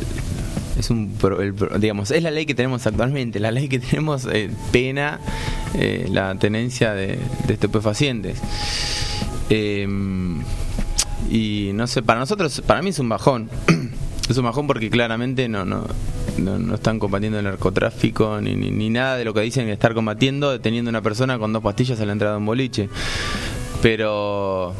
[0.78, 4.26] es un pro- el digamos es la ley que tenemos actualmente la ley que tenemos
[4.32, 5.20] eh, pena
[5.74, 8.38] eh, la tenencia de, de estupefacientes
[9.50, 9.86] Eh,
[11.30, 13.50] y no sé para nosotros para mí es un bajón
[14.30, 15.84] es un bajón porque claramente no no
[16.40, 19.94] no, no están combatiendo el narcotráfico ni, ni, ni nada de lo que dicen estar
[19.94, 22.88] combatiendo deteniendo a una persona con dos pastillas a la entrada de un boliche.
[23.82, 24.74] Pero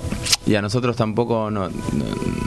[0.46, 1.74] y a nosotros tampoco no, no,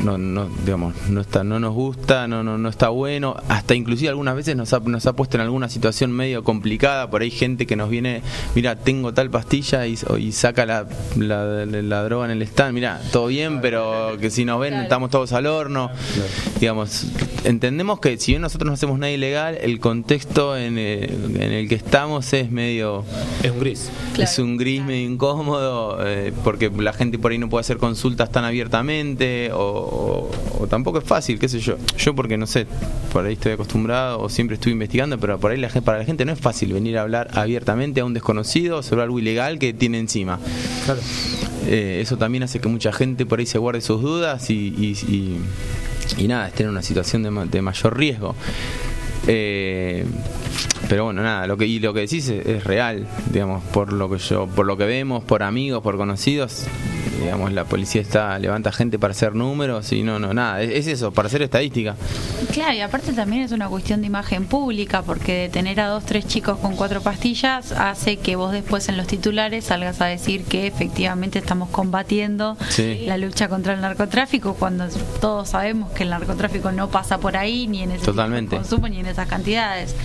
[0.04, 3.36] no, no, digamos no está no nos gusta no, no no está bueno.
[3.48, 7.10] Hasta inclusive algunas veces nos ha, nos ha puesto en alguna situación medio complicada.
[7.10, 8.22] Por ahí gente que nos viene
[8.56, 13.02] mira tengo tal pastilla y, y saca la, la, la droga en el stand mira
[13.12, 15.90] todo bien pero que si nos ven estamos todos al horno
[16.60, 17.08] digamos
[17.44, 21.68] entendemos que si bien nosotros no hacemos nada ilegal el contexto en, eh, en el
[21.68, 23.04] que estamos es medio
[23.44, 23.92] Es un gris.
[24.14, 24.30] Claro.
[24.30, 28.32] es un gris medio incómodo eh, porque la gente por ahí no puede hacer consultas
[28.32, 31.76] tan abiertamente o, o- o tampoco es fácil, qué sé yo.
[31.98, 32.66] Yo porque no sé,
[33.12, 36.24] por ahí estoy acostumbrado o siempre estuve investigando, pero por ahí la, para la gente
[36.24, 40.00] no es fácil venir a hablar abiertamente a un desconocido sobre algo ilegal que tiene
[40.00, 40.40] encima.
[40.86, 41.02] Claro.
[41.68, 44.92] Eh, eso también hace que mucha gente por ahí se guarde sus dudas y, y,
[45.14, 45.40] y-
[46.24, 48.36] y nada, esté en una situación de, ma- de mayor riesgo.
[49.28, 50.06] Eh,
[50.90, 54.10] pero bueno, nada, lo que y lo que decís es, es real, digamos, por lo
[54.10, 56.66] que yo, por lo que vemos, por amigos, por conocidos,
[57.20, 60.88] digamos, la policía está levanta gente para hacer números y no, no, nada, es, es
[60.88, 61.96] eso, para hacer estadística.
[62.52, 66.28] Claro, y aparte también es una cuestión de imagen pública, porque tener a dos, tres
[66.28, 70.68] chicos con cuatro pastillas hace que vos después en los titulares salgas a decir que
[70.68, 73.04] efectivamente estamos combatiendo Sí.
[73.06, 74.88] la lucha contra el narcotráfico, cuando
[75.22, 78.56] todos sabemos que el narcotráfico no pasa por ahí, ni en ese Totalmente.
[78.56, 79.96] consumo, ni en esas cantidades.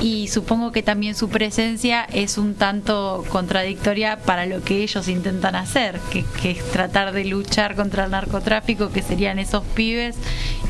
[0.00, 5.56] Y supongo que también su presencia es un tanto contradictoria para lo que ellos intentan
[5.56, 10.16] hacer, que, que es tratar de luchar contra el narcotráfico, que serían esos pibes,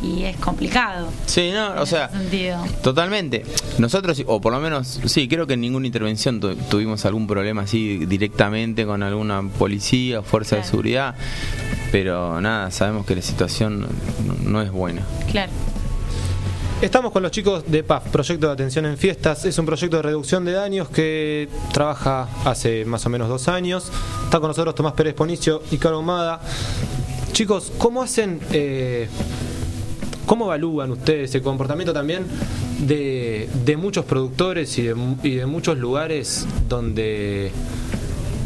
[0.02, 1.08] y es complicado.
[1.26, 2.64] Sí, no, o sea, sentido.
[2.82, 3.44] Totalmente.
[3.78, 7.62] Nosotros, o por lo menos, sí, creo que en ninguna intervención tu- tuvimos algún problema
[7.62, 11.14] así directamente con alguna policía o fuerza de seguridad,
[11.92, 13.86] pero nada, sabemos que la situación
[14.44, 15.02] no es buena.
[15.30, 15.52] Claro.
[16.80, 19.44] Estamos con los chicos de PAF, Proyecto de Atención en Fiestas.
[19.44, 23.90] Es un proyecto de reducción de daños que trabaja hace más o menos dos años.
[24.22, 26.40] Está con nosotros Tomás Pérez Ponicio y Caro Humada.
[27.32, 29.08] Chicos, ¿cómo hacen, eh,
[30.24, 32.24] cómo evalúan ustedes el comportamiento también
[32.78, 37.50] de, muchos productores y de muchos lugares donde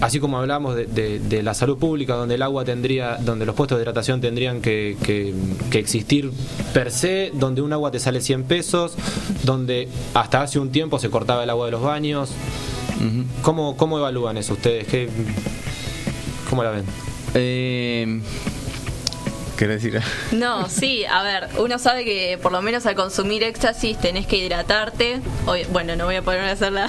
[0.02, 3.54] así como hablamos de, de- de la salud pública, donde el agua tendría, donde los
[3.54, 5.32] puestos de hidratación tendrían que, que-
[5.70, 6.30] que existir
[6.74, 8.94] per se, donde un agua te sale 100 pesos,
[9.44, 12.30] donde hasta hace un tiempo se cortaba el agua de los baños.
[13.42, 14.86] ¿Cómo, cómo evalúan eso ustedes?
[14.86, 15.08] ¿Qué,
[16.50, 16.84] ¿Cómo la ven?
[17.34, 18.20] Eh,
[19.62, 20.02] ¿Querés decir?
[20.32, 24.38] No, sí, a ver, uno sabe que por lo menos al consumir éxtasis tenés que
[24.38, 25.20] hidratarte.
[25.46, 26.88] Hoy- bueno, no voy a poner a hacer la,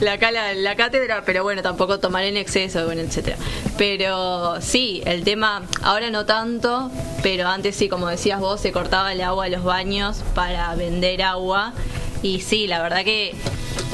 [0.00, 3.36] la, la cátedra, pero bueno, tampoco tomar en exceso, bueno, etcétera.
[3.76, 6.90] Pero sí, el tema, ahora no tanto,
[7.22, 11.20] pero antes sí, como decías vos, se cortaba el agua a los baños para vender
[11.20, 11.74] agua.
[12.22, 13.34] Y sí, la verdad que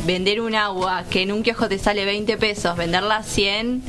[0.06, 3.82] vender un agua que en un kiosco te sale 20 pesos, venderla a 100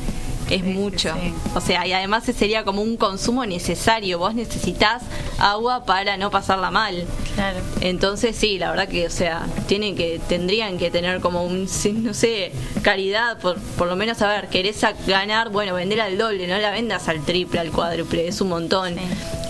[0.50, 1.14] es Sí, mucho.
[1.22, 1.34] sí.
[1.56, 4.20] O sea, y además sería como un consumo necesario.
[4.20, 5.04] Vos necesitas
[5.40, 7.06] agua para no pasarla mal.
[7.36, 7.60] Claro.
[7.82, 11.68] Entonces sí, la verdad que, o sea, tienen que, tendrían que tener como un,
[12.04, 12.52] no sé,
[12.82, 16.72] caridad, por, por lo menos, a ver, querés ganar, bueno, vender al doble, no la
[16.72, 18.96] vendas al triple, al cuádruple, es un montón.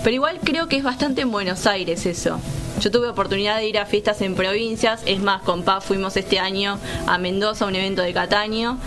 [0.02, 2.38] Pero igual creo que es bastante en Buenos Aires eso.
[2.80, 6.40] Yo tuve oportunidad de ir a fiestas en provincias, es más, con Paz fuimos este
[6.40, 8.78] año a Mendoza, a un evento de Cataño,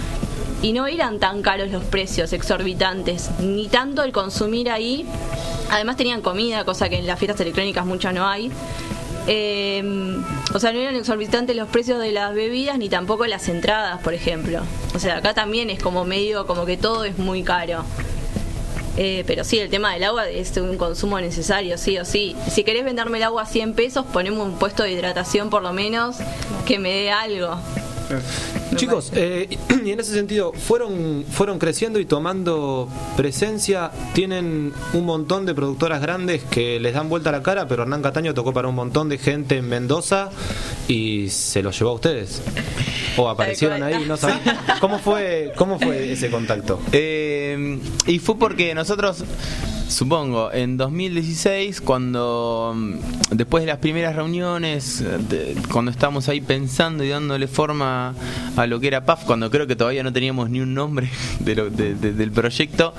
[0.61, 5.05] y no eran tan caros los precios exorbitantes, ni tanto el consumir ahí.
[5.69, 8.51] Además tenían comida, cosa que en las fiestas electrónicas muchas no hay.
[9.27, 9.83] Eh,
[10.53, 14.13] o sea, no eran exorbitantes los precios de las bebidas ni tampoco las entradas, por
[14.13, 14.61] ejemplo.
[14.95, 17.83] O sea, acá también es como medio, como que todo es muy caro.
[18.95, 22.35] Eh, pero sí, el tema del agua es un consumo necesario, sí o sí.
[22.49, 25.71] Si querés venderme el agua a 100 pesos, poneme un puesto de hidratación por lo
[25.71, 26.15] menos
[26.65, 27.59] que me dé algo.
[28.77, 33.91] Chicos, eh, y en ese sentido, fueron, fueron creciendo y tomando presencia.
[34.13, 38.01] Tienen un montón de productoras grandes que les dan vuelta a la cara, pero Hernán
[38.01, 40.29] Cataño tocó para un montón de gente en Mendoza
[40.87, 42.41] y se los llevó a ustedes.
[43.17, 44.39] O aparecieron ahí, no saben.
[44.79, 46.79] ¿Cómo fue, ¿Cómo fue ese contacto?
[46.91, 49.23] Eh, y fue porque nosotros,
[49.87, 52.75] supongo, en 2016, cuando
[53.31, 58.13] después de las primeras reuniones, de- cuando estábamos ahí pensando y dándole forma
[58.55, 61.55] a lo que era PAF, cuando creo que todavía no teníamos ni un nombre de
[61.55, 62.93] lo- de- de- del proyecto,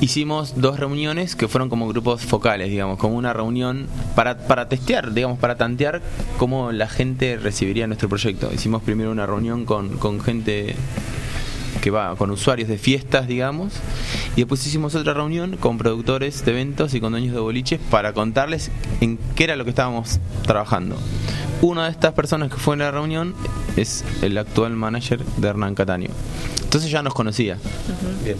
[0.00, 5.12] hicimos dos reuniones que fueron como grupos focales, digamos, como una reunión para, para testear,
[5.14, 6.02] digamos, para tantear
[6.38, 8.50] cómo la gente recibiría nuestro proyecto.
[8.52, 10.74] Hicimos primero una reunión con, con gente
[11.86, 13.72] que va con usuarios de fiestas, digamos,
[14.34, 18.12] y después hicimos otra reunión con productores de eventos y con dueños de boliches para
[18.12, 20.96] contarles en qué era lo que estábamos trabajando.
[21.62, 23.36] Una de estas personas que fue en la reunión
[23.76, 26.10] es el actual manager de Hernán Cataño.
[26.64, 27.56] Entonces ya nos conocía.
[28.24, 28.36] Bien.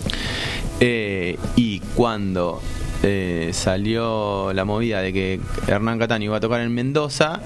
[0.80, 2.60] Eh, y cuando
[3.04, 7.40] eh, salió la movida de que Hernán Cataño iba a tocar en Mendoza,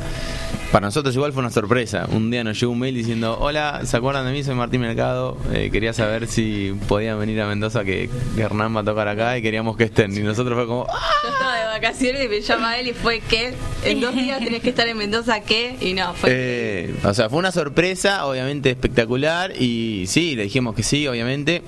[0.70, 2.06] para nosotros igual fue una sorpresa.
[2.12, 4.44] Un día nos llegó un mail diciendo, hola, ¿se acuerdan de mí?
[4.44, 5.36] Soy Martín Mercado.
[5.52, 9.42] Eh, quería saber si podían venir a Mendoza que, Hernán va a tocar acá y
[9.42, 10.16] queríamos que estén.
[10.16, 11.00] Y nosotros fue como, "Ah".
[11.24, 13.52] Yo estaba de vacaciones y me llama él y fue que
[13.84, 15.76] en dos días tenés que estar en Mendoza, ¿qué?
[15.80, 16.30] Y no, fue.
[16.32, 19.52] Eh, o sea, fue una sorpresa, obviamente espectacular.
[19.60, 21.62] Y sí, le dijimos que sí, obviamente.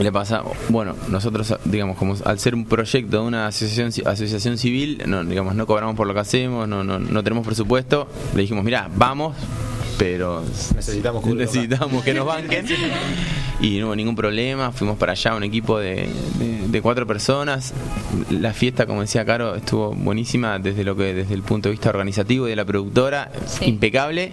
[0.00, 5.00] Le pasa, bueno, nosotros, digamos, como al ser un proyecto de una asociación asociación civil,
[5.06, 8.08] no, digamos, no cobramos por lo que hacemos, no, no, no tenemos presupuesto.
[8.34, 9.36] Le dijimos, mira, vamos,
[9.96, 10.42] pero
[10.74, 12.66] Necesitamos necesitamos que nos banquen.
[13.60, 16.08] Y no hubo ningún problema, fuimos para allá, un equipo de,
[16.40, 17.72] de- de cuatro personas.
[18.30, 21.90] La fiesta, como decía Caro, estuvo buenísima desde lo que desde el punto de vista
[21.90, 23.66] organizativo y de la productora, Sí.
[23.66, 24.32] impecable.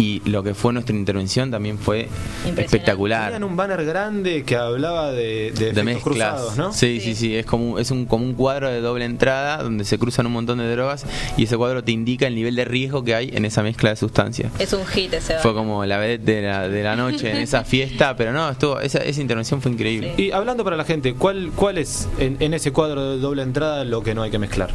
[0.00, 2.08] Y lo que fue nuestra intervención también fue
[2.56, 3.26] espectacular.
[3.32, 6.02] Tenían un banner grande que hablaba de, de, de efectos mezclas.
[6.02, 6.72] cruzados, ¿no?
[6.72, 9.98] Sí, sí, sí, es como es un como un cuadro de doble entrada donde se
[9.98, 11.04] cruzan un montón de drogas
[11.36, 13.96] y ese cuadro te indica el nivel de riesgo que hay en esa mezcla de
[13.96, 14.52] sustancias.
[14.58, 15.38] Es un hit ese.
[15.38, 18.80] Fue como la vedette de la, de la noche en esa fiesta, pero no, estuvo
[18.80, 20.14] esa, esa intervención fue increíble.
[20.16, 23.84] Y hablando para la gente, ¿cuál, cuál es en, en ese cuadro de doble entrada
[23.84, 24.70] lo que no hay que mezclar?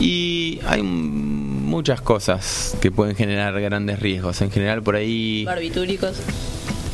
[0.00, 4.40] Y hay m- muchas cosas que pueden generar grandes riesgos.
[4.42, 5.44] En general, por ahí.
[5.44, 6.16] Barbitúricos.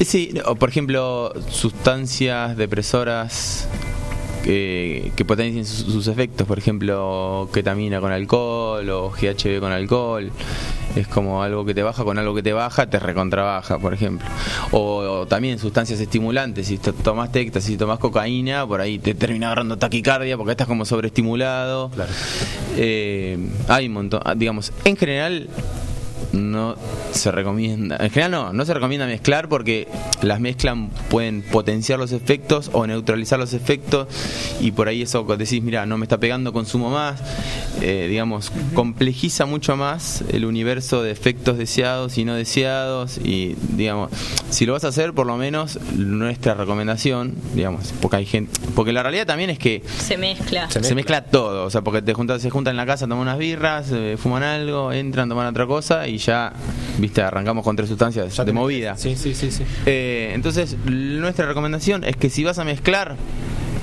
[0.04, 3.68] Sí, o por ejemplo, sustancias depresoras
[4.44, 10.30] que, que potencien sus, sus efectos, por ejemplo, ketamina con alcohol o GHB con alcohol.
[10.94, 14.28] Es como algo que te baja con algo que te baja, te recontrabaja, por ejemplo.
[14.70, 19.14] O, o también sustancias estimulantes, si to- tomaste éxtasis, si tomás cocaína, por ahí te
[19.14, 21.90] termina agarrando taquicardia porque estás como sobreestimulado.
[21.90, 22.12] Claro.
[22.76, 25.48] Eh, hay un montón, ah, digamos, en general
[26.32, 26.76] no
[27.12, 29.88] se recomienda, en general no, no se recomienda mezclar porque
[30.22, 30.76] las mezclas
[31.10, 34.08] pueden potenciar los efectos o neutralizar los efectos.
[34.60, 37.20] Y por ahí eso decís, mira, no me está pegando, consumo más,
[37.80, 43.18] eh, digamos, complejiza mucho más el universo de efectos deseados y no deseados.
[43.18, 44.10] Y digamos,
[44.50, 48.92] si lo vas a hacer, por lo menos nuestra recomendación, digamos, porque hay gente, porque
[48.92, 50.70] la realidad también es que Se mezcla.
[50.70, 53.20] Se se mezcla todo, o sea, porque te juntas, se juntan en la casa, toman
[53.20, 56.52] unas birras, eh, fuman algo, entran, toman otra cosa y ya,
[56.98, 58.96] viste, arrancamos con tres sustancias Ya de movida.
[58.96, 59.64] Sí, sí, sí, sí.
[59.86, 63.16] Eh, entonces, nuestra recomendación es que si vas a mezclar,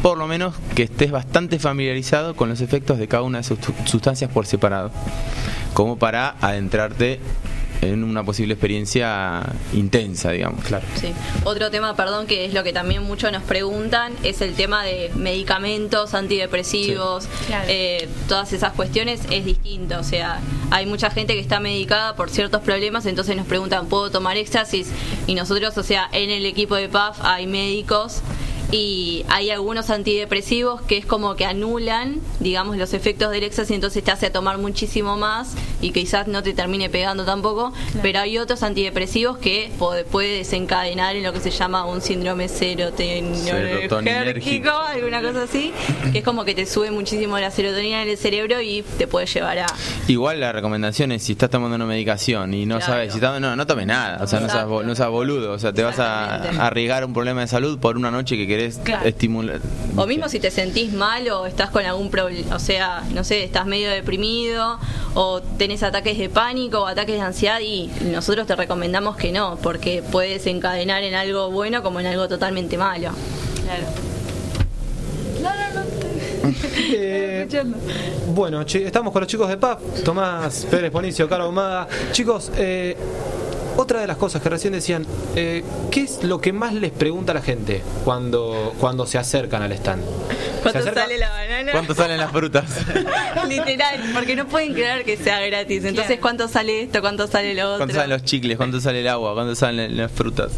[0.02, 3.60] por lo menos que estés bastante familiarizado con los efectos de cada una de sus
[3.86, 4.92] sustancias por separado,
[5.74, 7.20] como para adentrarte
[7.82, 10.64] en una posible experiencia intensa, digamos.
[10.64, 10.86] Claro.
[10.96, 11.12] Sí.
[11.44, 15.12] Otro tema, perdón, que es lo que también muchos nos preguntan, es el tema de
[15.16, 17.30] medicamentos, antidepresivos, Sí.
[17.48, 17.66] Claro.
[17.68, 19.98] eh, todas esas cuestiones es distinto.
[20.00, 20.40] O sea,
[20.70, 24.90] hay mucha gente que está medicada por ciertos problemas, entonces nos preguntan, ¿puedo tomar éxtasis?
[25.28, 28.22] Y nosotros, o sea, en el equipo de PAF hay médicos
[28.72, 34.04] y hay algunos antidepresivos que es como que anulan, digamos, los efectos del éxtasis, entonces
[34.04, 38.64] te hace tomar muchísimo más y quizás no te termine pegando tampoco, pero hay otros
[38.64, 39.72] antidepresivos que
[40.12, 45.72] puede desencadenar en lo que se llama un síndrome serotoninérgico, alguna cosa así,
[46.12, 49.26] que es como que te sube muchísimo la serotonina en el cerebro y te puede
[49.26, 49.66] llevar a...
[50.08, 52.94] Igual la recomendación es si estás tomando una medicación y no Claro.
[52.94, 55.60] sabes, si estás, no, no tomes nada, o sea, no seas, no seas boludo, o
[55.60, 59.08] sea, te vas a arriesgar un problema de salud por una noche que querés Claro.
[59.08, 59.60] estimular.
[59.96, 63.44] O mismo si te sentís mal o estás con algún problema, o sea, no sé,
[63.44, 64.80] estás medio deprimido
[65.14, 69.58] o tenés ataques de pánico o ataques de ansiedad y nosotros te recomendamos que no,
[69.62, 73.12] porque puede desencadenar en algo bueno como en algo totalmente malo.
[73.64, 74.12] Claro.
[76.94, 77.48] Eh,
[78.28, 81.88] bueno, estamos con los chicos de PAP, Tomás Pérez Bonicio, Caro Ahumada.
[82.12, 82.96] Chicos, eh,
[83.78, 85.06] otra de las cosas que recién decían,
[85.36, 89.62] eh, ¿qué es lo que más les pregunta a la gente cuando, cuando se acercan
[89.62, 90.04] al stand?
[90.62, 91.72] ¿Cuánto acerca- sale la banana?
[91.72, 92.66] ¿Cuánto salen las frutas?
[93.48, 95.84] Literal, porque no pueden creer que sea gratis.
[95.86, 96.20] Entonces.
[96.20, 97.02] ¿cuánto sale esto?
[97.02, 97.78] ¿Cuánto sale lo otro?
[97.80, 98.58] ¿Cuánto salen los chicles?
[98.58, 99.34] ¿Cuánto sale el agua?
[99.34, 100.52] ¿Cuánto salen las frutas?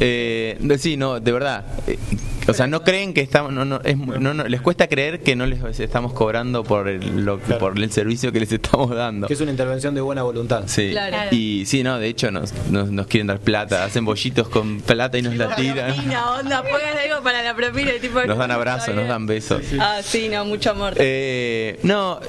[0.00, 1.64] Eh, sí, no, de verdad.
[1.86, 1.98] eh,
[2.48, 5.20] o sea, no creen que estamos, no, no, es mu- no, no, les cuesta creer
[5.22, 7.58] que no les estamos cobrando por el, lo- Claro.
[7.60, 9.26] por el servicio que les estamos dando.
[9.26, 10.64] Que es una intervención de buena voluntad.
[10.66, 10.90] Sí.
[10.90, 11.16] Claro.
[11.30, 15.18] Y sí, no, de hecho nos, nos, nos quieren dar plata, hacen bollitos con plata
[15.18, 15.92] y nos la tiran.
[15.94, 17.92] Propina, onda, pongan algo para la propina.
[18.00, 19.62] tipo Nos dan abrazos, nos dan besos.
[19.78, 20.94] Ah, sí, no, mucho amor.
[20.96, 22.20] Eh, no,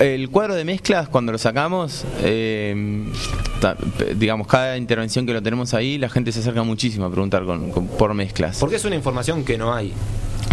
[0.00, 3.04] el cuadro de mezclas cuando lo sacamos, eh,
[4.16, 7.70] digamos, cada intervención que lo tenemos ahí, la gente se acerca muchísimo a preguntar con,
[7.70, 8.58] con- por mezclas.
[8.58, 9.92] Porque es una información que no hay.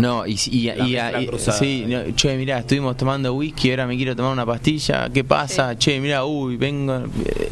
[0.02, 4.14] No, y, y, y- y- sí, no, che, mirá, estuvimos tomando whisky, ahora me quiero
[4.14, 5.78] tomar una pastilla, ¿qué pasa?
[5.78, 7.04] Che, mirá, uy, vengo.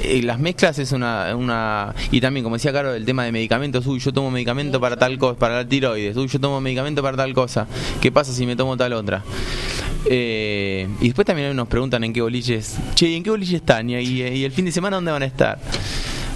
[0.01, 1.95] Eh, las mezclas es una, una.
[2.11, 5.17] Y también, como decía Caro, el tema de medicamentos, uy, yo tomo medicamento para tal
[5.17, 7.65] cosa, para la tiroides, uy, yo tomo medicamento para tal cosa,
[8.01, 9.23] ¿qué pasa si me tomo tal otra?
[10.05, 13.89] Eh, y después también nos preguntan en qué boliches, che, ¿y en qué boliches están?
[13.89, 15.59] Y, y- y el fin de semana dónde van a estar?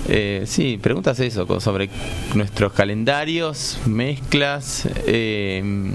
[0.10, 1.90] Eh, sí, preguntas eso, sobre
[2.34, 4.88] nuestros calendarios, mezclas.
[5.06, 5.92] Eh,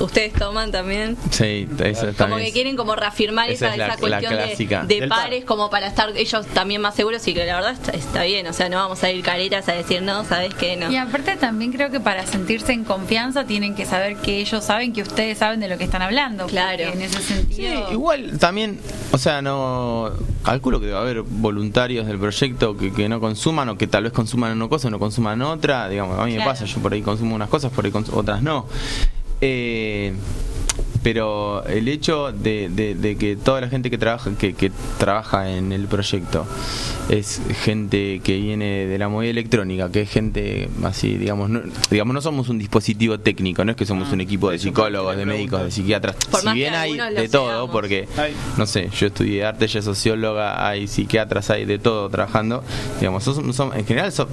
[0.00, 1.16] Ustedes toman también.
[1.30, 2.44] sí, eso Como también.
[2.46, 5.46] que quieren como reafirmar Esa esa, es la- esa la cuestión de- pares par.
[5.46, 8.52] como para estar ellos también más seguros y que la verdad está, está bien, o
[8.52, 10.90] sea, no vamos a ir caretas a decir no, sabes que no.
[10.90, 14.92] Y aparte también creo que para sentirse en confianza tienen que saber que ellos saben
[14.92, 16.46] que ustedes saben de lo que están hablando.
[16.46, 16.82] Claro.
[16.84, 17.92] En ese Sí, sentido.
[17.92, 18.78] igual también,
[19.12, 20.10] o sea, no
[20.42, 24.12] calculo que debe haber voluntarios del proyecto que, que no consuman o que tal vez
[24.12, 25.88] consuman una cosa o no consuman otra.
[25.88, 28.66] Digamos, a mí me pasa, yo por ahí consumo unas cosas, por ahí otras no.
[29.46, 30.14] Eh,
[31.02, 35.50] pero el hecho de, de- de que toda la gente que trabaja que, que trabaja
[35.50, 36.46] en el proyecto
[37.10, 41.60] es gente que viene de la movida electrónica, que es gente así, digamos, no,
[41.90, 45.26] digamos no somos un dispositivo técnico, no es que somos un equipo de psicólogos, de
[45.26, 46.16] médicos, de psiquiatras.
[46.30, 47.70] Por si bien hay de todo, seamos.
[47.70, 48.08] porque
[48.56, 52.64] no sé, yo estudié arte, ella es socióloga, hay psiquiatras, hay de todo trabajando.
[52.98, 54.26] Digamos, sos- sos- en general so-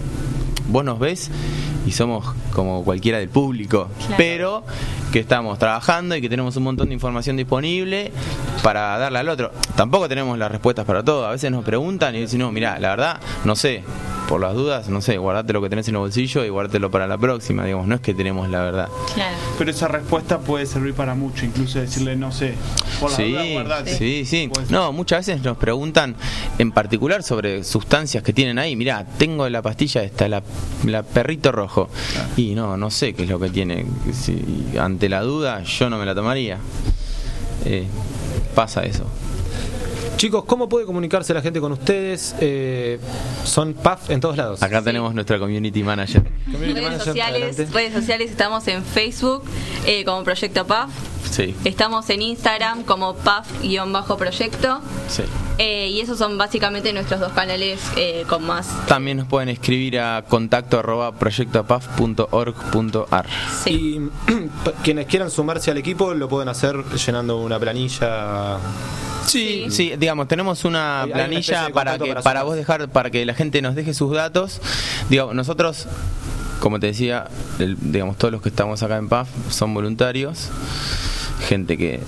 [0.70, 1.30] vos nos ves
[1.86, 4.16] y somos como cualquiera del público, Claro.
[4.18, 4.64] pero
[5.12, 8.12] que estamos trabajando y que tenemos un montón de información disponible
[8.64, 9.52] para darle al otro.
[9.76, 11.26] Tampoco tenemos las respuestas para todo.
[11.26, 13.84] A veces nos preguntan y dicen, no, mira, la verdad, no sé.
[14.32, 17.06] Por las dudas, no sé, guardate lo que tenés en el bolsillo y guardátelo para
[17.06, 18.88] la próxima, digamos, no es que tenemos la verdad.
[19.14, 19.36] Claro.
[19.58, 22.54] Pero esa respuesta puede servir para mucho, incluso decirle, no sé,
[23.02, 23.94] por la Sí, duda, guardate.
[23.98, 24.50] sí, sí.
[24.70, 26.16] No, muchas veces nos preguntan
[26.60, 28.78] en particular sobre sustancias que tienen ahí.
[28.78, 30.42] Mirá, tengo la pastilla esta, la,
[30.86, 31.90] la perrito rojo.
[32.38, 33.86] Y no, no sé qué es lo que tiene.
[34.14, 36.58] Si- ante la duda, yo no me la tomaría.
[37.66, 37.86] Eh,
[38.56, 39.04] pasa eso.
[40.18, 42.36] Chicos, ¿cómo puede comunicarse la gente con ustedes?
[42.40, 43.00] Eh,
[43.44, 44.62] son PAF en todos lados.
[44.62, 46.22] Acá tenemos nuestra community manager.
[46.46, 47.74] Community Redes manager, sociales, adelante.
[47.74, 49.44] redes sociales estamos en Facebook
[49.86, 50.92] eh, como Proyecto PAF.
[51.32, 54.82] Sí, Estamos en Instagram como PAF-proyecto.
[55.08, 55.24] sí.
[55.58, 58.68] Eh, y esos son básicamente nuestros dos canales eh, con más.
[58.88, 63.28] También nos pueden escribir a contacto arroba proyectopaf.org.ar.
[63.64, 63.72] Sí.
[63.72, 64.02] Y
[64.84, 68.58] quienes quieran sumarse al equipo lo pueden hacer llenando una planilla.
[69.32, 72.90] Sí, sí, digamos, tenemos una Hay- hay una especie planilla para que para vos dejar
[72.90, 74.60] para que la gente nos deje sus datos.
[75.10, 75.88] Digamos, nosotros
[76.60, 77.28] como te decía,
[77.60, 80.50] el- digamos todos los que estamos acá en PAF son voluntarios,
[81.48, 82.00] gente que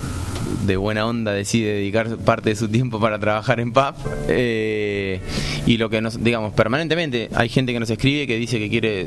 [0.66, 3.96] de buena onda decide dedicar parte de su tiempo para trabajar en PAF
[4.28, 5.20] eh,
[5.66, 9.06] y lo que nos digamos permanentemente hay gente que nos escribe que dice que quiere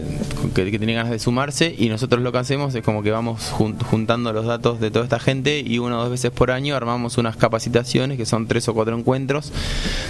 [0.54, 3.78] que, tiene ganas de sumarse y nosotros lo que hacemos es como que vamos jun-
[3.84, 7.18] juntando los datos de toda esta gente y una o dos veces por año armamos
[7.18, 9.52] unas capacitaciones que son tres o cuatro encuentros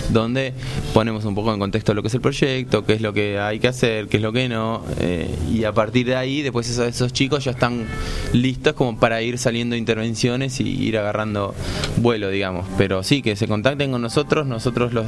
[0.09, 0.53] donde
[0.93, 3.59] ponemos un poco en contexto lo que es el proyecto, qué es lo que hay
[3.59, 6.88] que hacer, qué es lo que no eh, y a partir de ahí después esos,
[6.88, 7.86] esos chicos ya están
[8.34, 11.16] listos como para ir saliendo intervenciones y ir agarrando
[11.97, 15.07] vuelo digamos pero sí que se contacten con nosotros nosotros los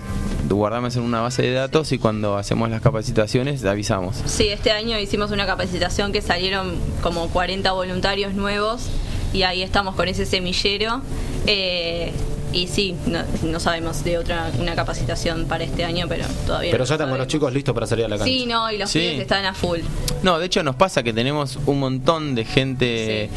[0.49, 4.97] guardamos en una base de datos y cuando hacemos las capacitaciones avisamos Sí, este año
[4.99, 8.87] hicimos una capacitación que salieron como 40 voluntarios nuevos
[9.33, 11.01] y ahí estamos con ese semillero.
[11.45, 12.11] Eh,
[12.51, 16.83] y sí, no, no sabemos de otra una capacitación para este año, pero todavía Pero
[16.83, 18.31] no ya están con los chicos listos para salir a la cancha.
[18.33, 18.99] Sí, no, y los Sí.
[18.99, 19.79] pibes están a full.
[20.23, 23.29] No, de hecho nos pasa que tenemos un montón de gente,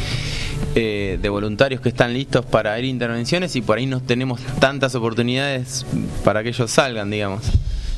[0.75, 4.41] eh, de voluntarios que están listos para ir a intervenciones y por ahí no tenemos
[4.61, 5.85] tantas oportunidades
[6.25, 7.43] para que ellos salgan, digamos.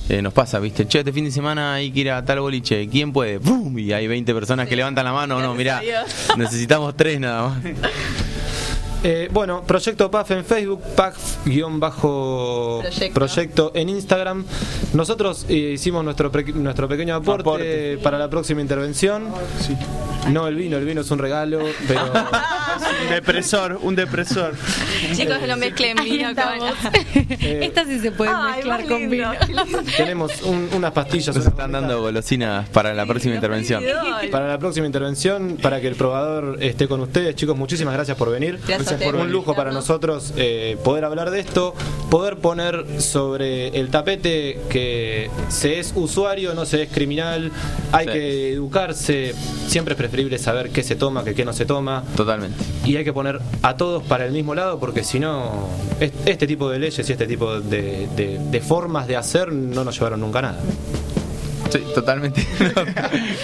[0.09, 0.87] Eh, nos pasa, ¿viste?
[0.87, 2.87] Che, este fin de semana hay que ir a tal boliche.
[2.91, 3.41] ¿Quién puede?
[3.41, 3.79] ¡Pum!
[3.79, 5.41] Y hay 20 personas que levantan la mano.
[5.41, 5.81] No, mira,
[6.37, 7.59] necesitamos tres nada más.
[9.03, 12.83] Eh, bueno, Proyecto PAF en Facebook, PAF-proyecto
[13.15, 13.73] Proyecto.
[13.75, 14.45] en Instagram.
[14.95, 17.99] Nosotros eh, hicimos nuestro, pre- nuestro pequeño aporte, Aporte.
[18.03, 19.25] para la próxima intervención.
[20.31, 22.13] No el vino, el vino es un regalo, pero
[23.05, 24.55] Un depresor, un depresor.
[25.15, 27.33] Chicos, no mezclen vino con.
[27.41, 29.11] Esta sí se puede Ay, mezclar con lindo.
[29.11, 29.33] vino.
[29.97, 31.29] tenemos un- unas pastillas.
[31.37, 33.85] Nos unas están dando golosinas para la próxima intervención.
[34.31, 38.31] Para la próxima intervención, para que el probador esté con ustedes, chicos, muchísimas gracias por
[38.31, 38.59] venir.
[38.67, 41.75] Gracias a ustedes por un lujo para nosotros eh, poder hablar de esto,
[42.11, 47.53] poder poner sobre el tapete que se es usuario, no se es criminal,
[47.93, 48.13] hay Sí.
[48.13, 49.35] que educarse,
[49.69, 52.05] siempre es preferible saber qué se toma que qué no se toma.
[52.17, 52.57] Totalmente.
[52.85, 56.47] Y hay que poner a todos para el mismo lado porque si no, es- este
[56.47, 60.21] tipo de leyes y este tipo de, de- de formas de hacer no nos llevaron
[60.21, 60.61] nunca a nada.
[61.71, 62.47] Sí, totalmente.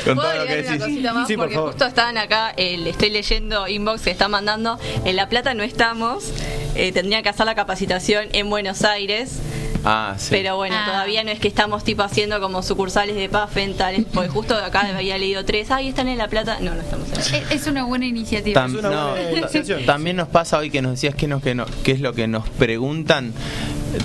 [0.05, 0.79] Con ¿Puedo todo lo que una decís.
[0.79, 1.27] cosita más?
[1.27, 1.71] Sí, por porque favor.
[1.71, 4.79] justo estaban acá, eh, le estoy leyendo inbox que están mandando.
[5.05, 6.33] En La Plata no estamos,
[6.77, 9.41] eh, tendría que hacer la capacitación en Buenos Aires.
[9.85, 10.29] Ah, sí.
[10.31, 10.85] Pero bueno, Ah.
[10.87, 14.55] todavía no es que estamos tipo haciendo como sucursales de PAF en tales, porque justo
[14.55, 16.59] acá había leído tres, ahí están en La Plata.
[16.61, 17.55] No, no estamos en La Plata.
[17.55, 18.61] Es- una buena iniciativa.
[18.63, 21.55] Tam- Es una no, buena también nos pasa hoy que nos decías qué, nos, que
[21.55, 23.33] no- qué es lo que nos preguntan.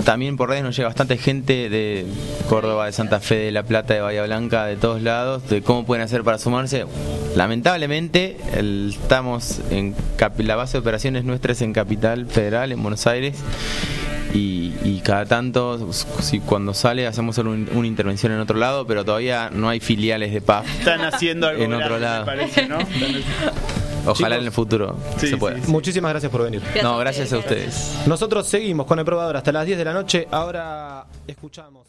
[0.04, 2.06] También por redes nos llega bastante gente de
[2.48, 5.84] Córdoba, de Santa Fe, de La Plata, de Bahía Blanca, de todos lados, de cómo
[5.86, 6.86] pueden hacer para sumarse.
[7.36, 9.94] Lamentablemente, el- estamos en
[10.38, 13.36] la base de operaciones nuestra es en Capital Federal, en Buenos Aires.
[14.36, 19.04] Y, y cada tanto, si cuando sale, hacemos un- una intervención en otro lado, pero
[19.04, 20.66] todavía no hay filiales de PAF.
[20.78, 22.26] Están haciendo algo En otro grande, lado.
[22.26, 22.76] me parece, ¿no?
[24.08, 24.32] Ojalá Chicos.
[24.38, 25.56] en el futuro Sí, se pueda.
[25.56, 25.70] sí, sí.
[25.72, 26.60] Muchísimas gracias por venir.
[26.60, 27.74] Gracias No, gracias a ustedes.
[27.74, 28.06] ustedes.
[28.06, 30.28] Nosotros seguimos con el probador hasta las 10 de la noche.
[30.30, 31.84] Ahora escuchamos.